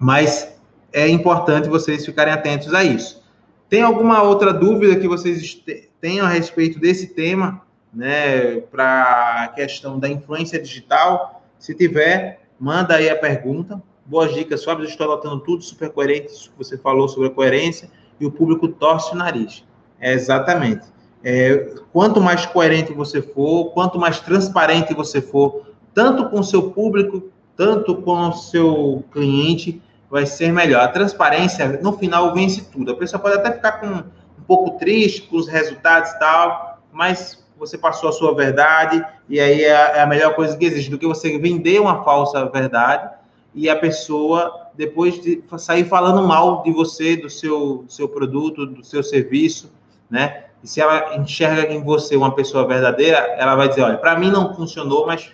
[0.03, 0.53] mas
[0.93, 3.23] é importante vocês ficarem atentos a isso.
[3.69, 5.63] Tem alguma outra dúvida que vocês
[6.01, 7.63] tenham a respeito desse tema?
[7.93, 11.43] né, para a questão da influência digital.
[11.59, 13.83] Se tiver, manda aí a pergunta.
[14.07, 14.87] Boas dicas, Fábio.
[14.87, 16.51] Estou anotando tudo super coerente.
[16.57, 19.65] Você falou sobre a coerência e o público torce o nariz.
[20.01, 20.87] É exatamente.
[21.23, 26.71] É, quanto mais coerente você for, quanto mais transparente você for, tanto com o seu
[26.71, 29.81] público, tanto com o seu cliente,
[30.13, 30.83] vai ser melhor.
[30.83, 32.93] A transparência, no final, vence tudo.
[32.93, 37.43] A pessoa pode até ficar com um pouco triste com os resultados e tal, mas
[37.57, 40.91] você passou a sua verdade, e aí é a, é a melhor coisa que existe,
[40.91, 43.09] do que você vender uma falsa verdade
[43.55, 48.67] e a pessoa depois de sair falando mal de você, do seu, do seu produto,
[48.67, 49.73] do seu serviço,
[50.11, 50.45] né?
[50.63, 54.31] E se ela enxerga em você uma pessoa verdadeira, ela vai dizer, olha, para mim
[54.31, 55.33] não funcionou, mas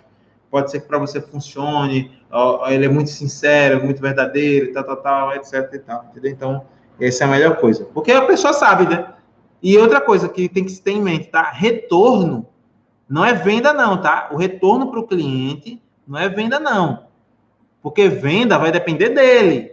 [0.49, 2.16] pode ser que para você funcione,
[2.68, 6.31] ele é muito sincero, muito verdadeiro, tal, tal, tal, etc e tal, entendeu?
[6.31, 6.62] Então,
[7.01, 7.85] essa é a melhor coisa.
[7.87, 9.14] Porque a pessoa sabe, né?
[9.62, 11.51] E outra coisa que tem que se ter em mente, tá?
[11.51, 12.47] Retorno
[13.09, 14.29] não é venda não, tá?
[14.33, 17.07] O retorno para o cliente não é venda não.
[17.83, 19.72] Porque venda vai depender dele.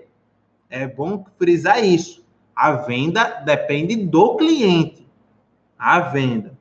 [0.70, 2.26] É bom frisar isso.
[2.56, 5.06] A venda depende do cliente.
[5.78, 6.55] A venda.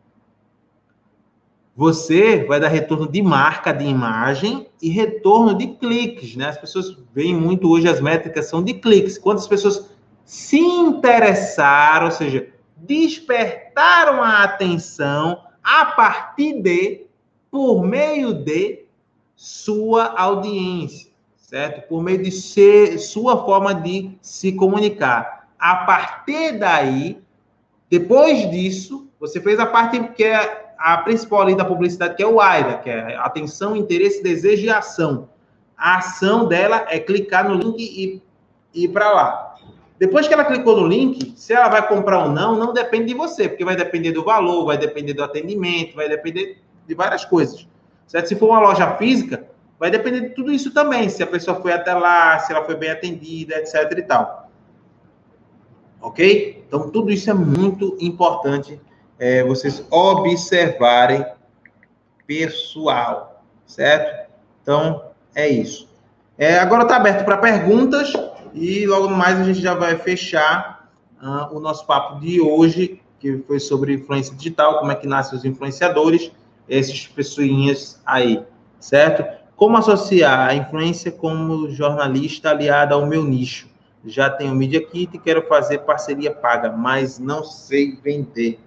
[1.76, 6.48] Você vai dar retorno de marca, de imagem e retorno de cliques, né?
[6.48, 9.18] As pessoas veem muito hoje as métricas são de cliques.
[9.18, 9.90] Quantas pessoas
[10.24, 17.06] se interessaram, ou seja, despertaram a atenção a partir de,
[17.50, 18.84] por meio de
[19.34, 21.14] sua audiência
[21.54, 21.86] certo?
[21.86, 25.48] Por meio de ser, sua forma de se comunicar.
[25.56, 27.22] A partir daí,
[27.88, 32.26] depois disso, você fez a parte que é a principal ali da publicidade, que é
[32.26, 35.28] o AIDA, que é atenção, interesse, desejo e ação.
[35.76, 38.22] A ação dela é clicar no link e
[38.74, 39.54] ir para lá.
[39.98, 43.14] Depois que ela clicou no link, se ela vai comprar ou não, não depende de
[43.14, 47.66] você, porque vai depender do valor, vai depender do atendimento, vai depender de várias coisas.
[48.06, 48.28] Certo?
[48.28, 49.46] Se for uma loja física,
[49.78, 52.76] Vai depender de tudo isso também, se a pessoa foi até lá, se ela foi
[52.76, 54.50] bem atendida, etc e tal.
[56.00, 56.64] Ok?
[56.66, 58.80] Então, tudo isso é muito importante
[59.18, 61.24] é, vocês observarem
[62.26, 64.30] pessoal, certo?
[64.62, 65.88] Então, é isso.
[66.36, 68.12] É, agora está aberto para perguntas
[68.52, 70.90] e logo mais a gente já vai fechar
[71.22, 75.38] uh, o nosso papo de hoje, que foi sobre influência digital, como é que nascem
[75.38, 76.30] os influenciadores,
[76.68, 78.42] esses pessoinhas aí,
[78.80, 79.24] certo?
[79.56, 83.68] Como associar a influência como jornalista aliada ao meu nicho?
[84.04, 88.58] Já tenho Media Kit e quero fazer parceria paga, mas não sei vender.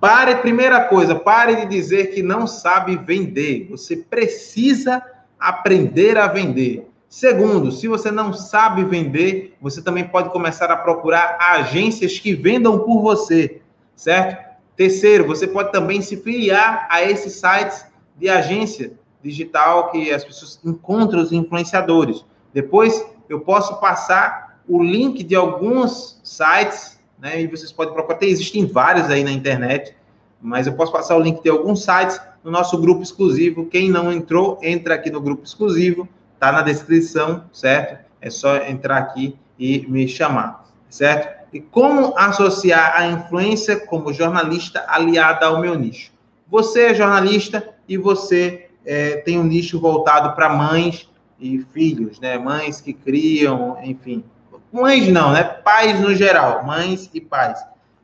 [0.00, 3.66] Pare, primeira coisa, pare de dizer que não sabe vender.
[3.70, 5.02] Você precisa
[5.38, 6.88] aprender a vender.
[7.08, 12.80] Segundo, se você não sabe vender, você também pode começar a procurar agências que vendam
[12.80, 13.60] por você,
[13.96, 14.46] certo?
[14.76, 17.86] Terceiro, você pode também se filiar a esses sites
[18.16, 18.92] de agência
[19.22, 22.24] digital que as pessoas encontram os influenciadores.
[22.52, 27.40] Depois eu posso passar o link de alguns sites, né?
[27.40, 29.94] E vocês podem procurar, tem, existem vários aí na internet,
[30.40, 33.66] mas eu posso passar o link de alguns sites no nosso grupo exclusivo.
[33.66, 36.08] Quem não entrou, entra aqui no grupo exclusivo,
[36.38, 38.04] tá na descrição, certo?
[38.20, 41.38] É só entrar aqui e me chamar, certo?
[41.52, 46.12] E como associar a influência como jornalista aliada ao meu nicho?
[46.48, 51.08] Você é jornalista e você é, tem um nicho voltado para mães
[51.40, 52.38] e filhos, né?
[52.38, 54.24] Mães que criam, enfim.
[54.72, 55.42] Mães não, né?
[55.42, 57.58] Pais no geral, mães e pais.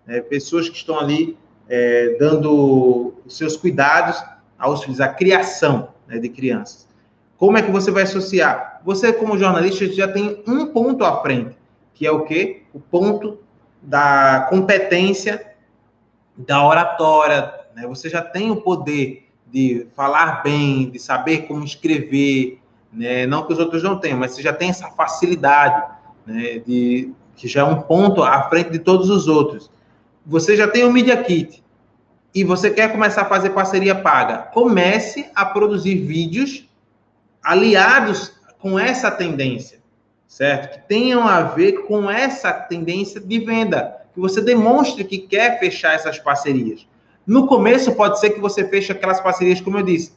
[0.07, 0.21] Né?
[0.21, 1.37] Pessoas que estão ali
[1.69, 4.23] é, dando os seus cuidados
[4.59, 6.89] aos filhos, a criação né, de crianças.
[7.37, 8.81] Como é que você vai associar?
[8.85, 11.57] Você, como jornalista, já tem um ponto à frente,
[11.93, 12.63] que é o quê?
[12.73, 13.39] O ponto
[13.83, 15.55] da competência
[16.37, 17.53] da oratória.
[17.75, 17.87] Né?
[17.87, 22.61] Você já tem o poder de falar bem, de saber como escrever,
[22.93, 23.27] né?
[23.27, 25.85] Não que os outros não tenham, mas você já tem essa facilidade,
[26.27, 26.59] né?
[26.59, 29.71] De que já é um ponto à frente de todos os outros.
[30.25, 31.63] Você já tem o Media Kit
[32.35, 34.39] e você quer começar a fazer parceria paga.
[34.39, 36.69] Comece a produzir vídeos
[37.43, 39.81] aliados com essa tendência,
[40.27, 40.75] certo?
[40.75, 45.95] Que tenham a ver com essa tendência de venda, que você demonstre que quer fechar
[45.95, 46.87] essas parcerias.
[47.27, 50.13] No começo, pode ser que você feche aquelas parcerias, como eu disse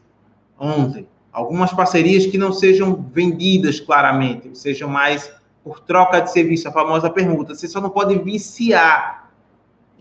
[0.59, 5.31] ontem, algumas parcerias que não sejam vendidas claramente, sejam mais
[5.67, 7.53] por troca de serviço, a famosa permuta.
[7.53, 9.29] Você só não pode viciar,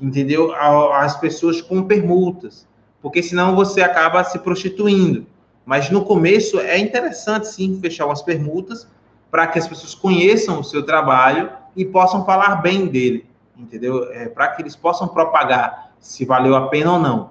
[0.00, 0.54] entendeu?
[0.54, 2.68] As pessoas com permutas,
[3.02, 5.26] porque senão você acaba se prostituindo.
[5.64, 8.86] Mas no começo é interessante sim fechar umas permutas
[9.28, 14.08] para que as pessoas conheçam o seu trabalho e possam falar bem dele, entendeu?
[14.12, 17.30] É, para que eles possam propagar se valeu a pena ou não.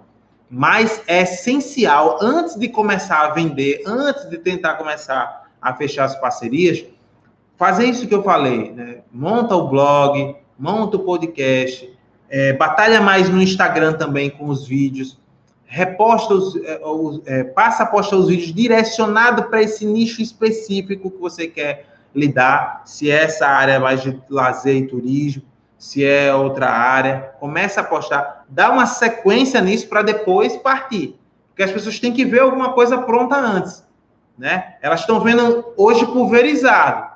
[0.49, 6.19] Mas é essencial, antes de começar a vender, antes de tentar começar a fechar as
[6.19, 6.85] parcerias,
[7.57, 8.97] fazer isso que eu falei, né?
[9.11, 11.93] Monta o blog, monta o podcast,
[12.27, 15.17] É, batalha mais no Instagram também com os vídeos.
[15.65, 21.11] Reposta os, é, os é, passa a postar os vídeos direcionado para esse nicho específico
[21.11, 21.85] que você quer
[22.15, 22.81] lidar.
[22.85, 25.43] Se é essa área mais de lazer e turismo,
[25.77, 31.15] se é outra área, começa a postar, dá uma sequência nisso para depois partir.
[31.49, 33.85] Porque as pessoas têm que ver alguma coisa pronta antes,
[34.37, 34.75] né?
[34.81, 37.14] Elas estão vendo hoje pulverizado.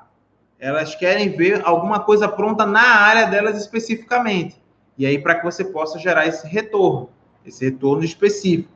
[0.60, 4.60] Elas querem ver alguma coisa pronta na área delas especificamente.
[4.98, 7.08] E aí para que você possa gerar esse retorno,
[7.44, 8.70] esse retorno específico,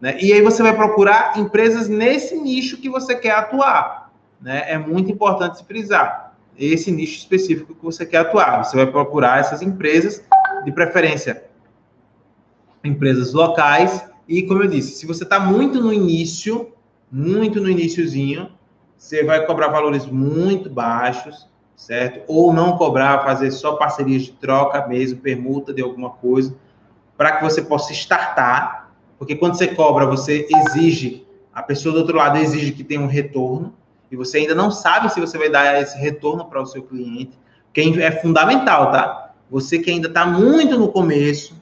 [0.00, 0.18] né?
[0.20, 4.64] E aí você vai procurar empresas nesse nicho que você quer atuar, né?
[4.66, 8.64] É muito importante se frisar esse nicho específico que você quer atuar.
[8.64, 10.22] Você vai procurar essas empresas,
[10.64, 11.44] de preferência,
[12.84, 14.04] empresas locais.
[14.28, 16.72] E, como eu disse, se você está muito no início,
[17.10, 18.50] muito no iníciozinho,
[19.00, 22.22] você vai cobrar valores muito baixos, certo?
[22.28, 26.54] Ou não cobrar, fazer só parcerias de troca mesmo, permuta de alguma coisa,
[27.16, 28.92] para que você possa startar.
[29.18, 33.06] Porque quando você cobra, você exige, a pessoa do outro lado exige que tenha um
[33.06, 33.72] retorno
[34.10, 37.38] e você ainda não sabe se você vai dar esse retorno para o seu cliente,
[37.72, 39.32] que é fundamental, tá?
[39.50, 41.54] Você que ainda está muito no começo,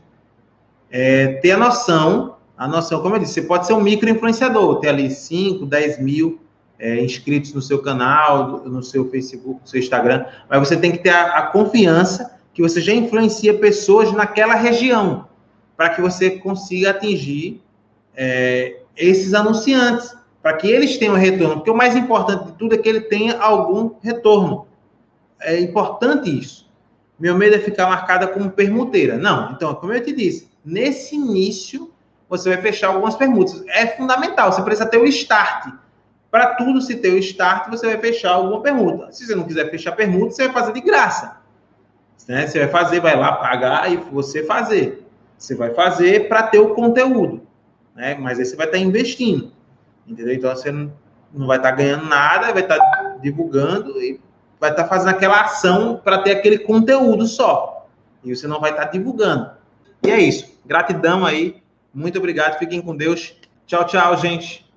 [0.90, 4.80] é, ter a noção, a noção, como eu disse, você pode ser um micro influenciador,
[4.80, 6.47] ter ali 5, 10 mil
[6.78, 10.98] é, inscritos no seu canal, no seu Facebook, no seu Instagram, mas você tem que
[10.98, 15.26] ter a, a confiança que você já influencia pessoas naquela região,
[15.76, 17.62] para que você consiga atingir
[18.16, 22.78] é, esses anunciantes para que eles tenham retorno, porque o mais importante de tudo é
[22.78, 24.66] que ele tenha algum retorno.
[25.40, 26.68] É importante isso.
[27.18, 29.16] Meu medo é ficar marcada como permuteira.
[29.16, 31.92] Não, então, como eu te disse, nesse início
[32.28, 33.64] você vai fechar algumas permutas.
[33.68, 35.72] É fundamental, você precisa ter o start.
[36.30, 39.10] Para tudo se ter o start, você vai fechar alguma permuta.
[39.12, 41.38] Se você não quiser fechar permuta, você vai fazer de graça.
[42.28, 42.46] Né?
[42.46, 45.06] Você vai fazer, vai lá pagar e você fazer.
[45.38, 47.42] Você vai fazer para ter o conteúdo.
[47.96, 48.14] Né?
[48.14, 49.52] Mas aí você vai estar investindo.
[50.06, 50.34] Entendeu?
[50.34, 50.92] Então você não,
[51.46, 54.20] vai estar tá ganhando nada, vai estar tá divulgando e
[54.60, 57.88] vai estar tá fazendo aquela ação para ter aquele conteúdo só.
[58.22, 59.50] E você não vai estar tá divulgando.
[60.02, 60.58] E é isso.
[60.66, 61.62] Gratidão aí.
[61.94, 62.58] Muito obrigado.
[62.58, 63.34] Fiquem com Deus.
[63.66, 64.67] Tchau, tchau, gente.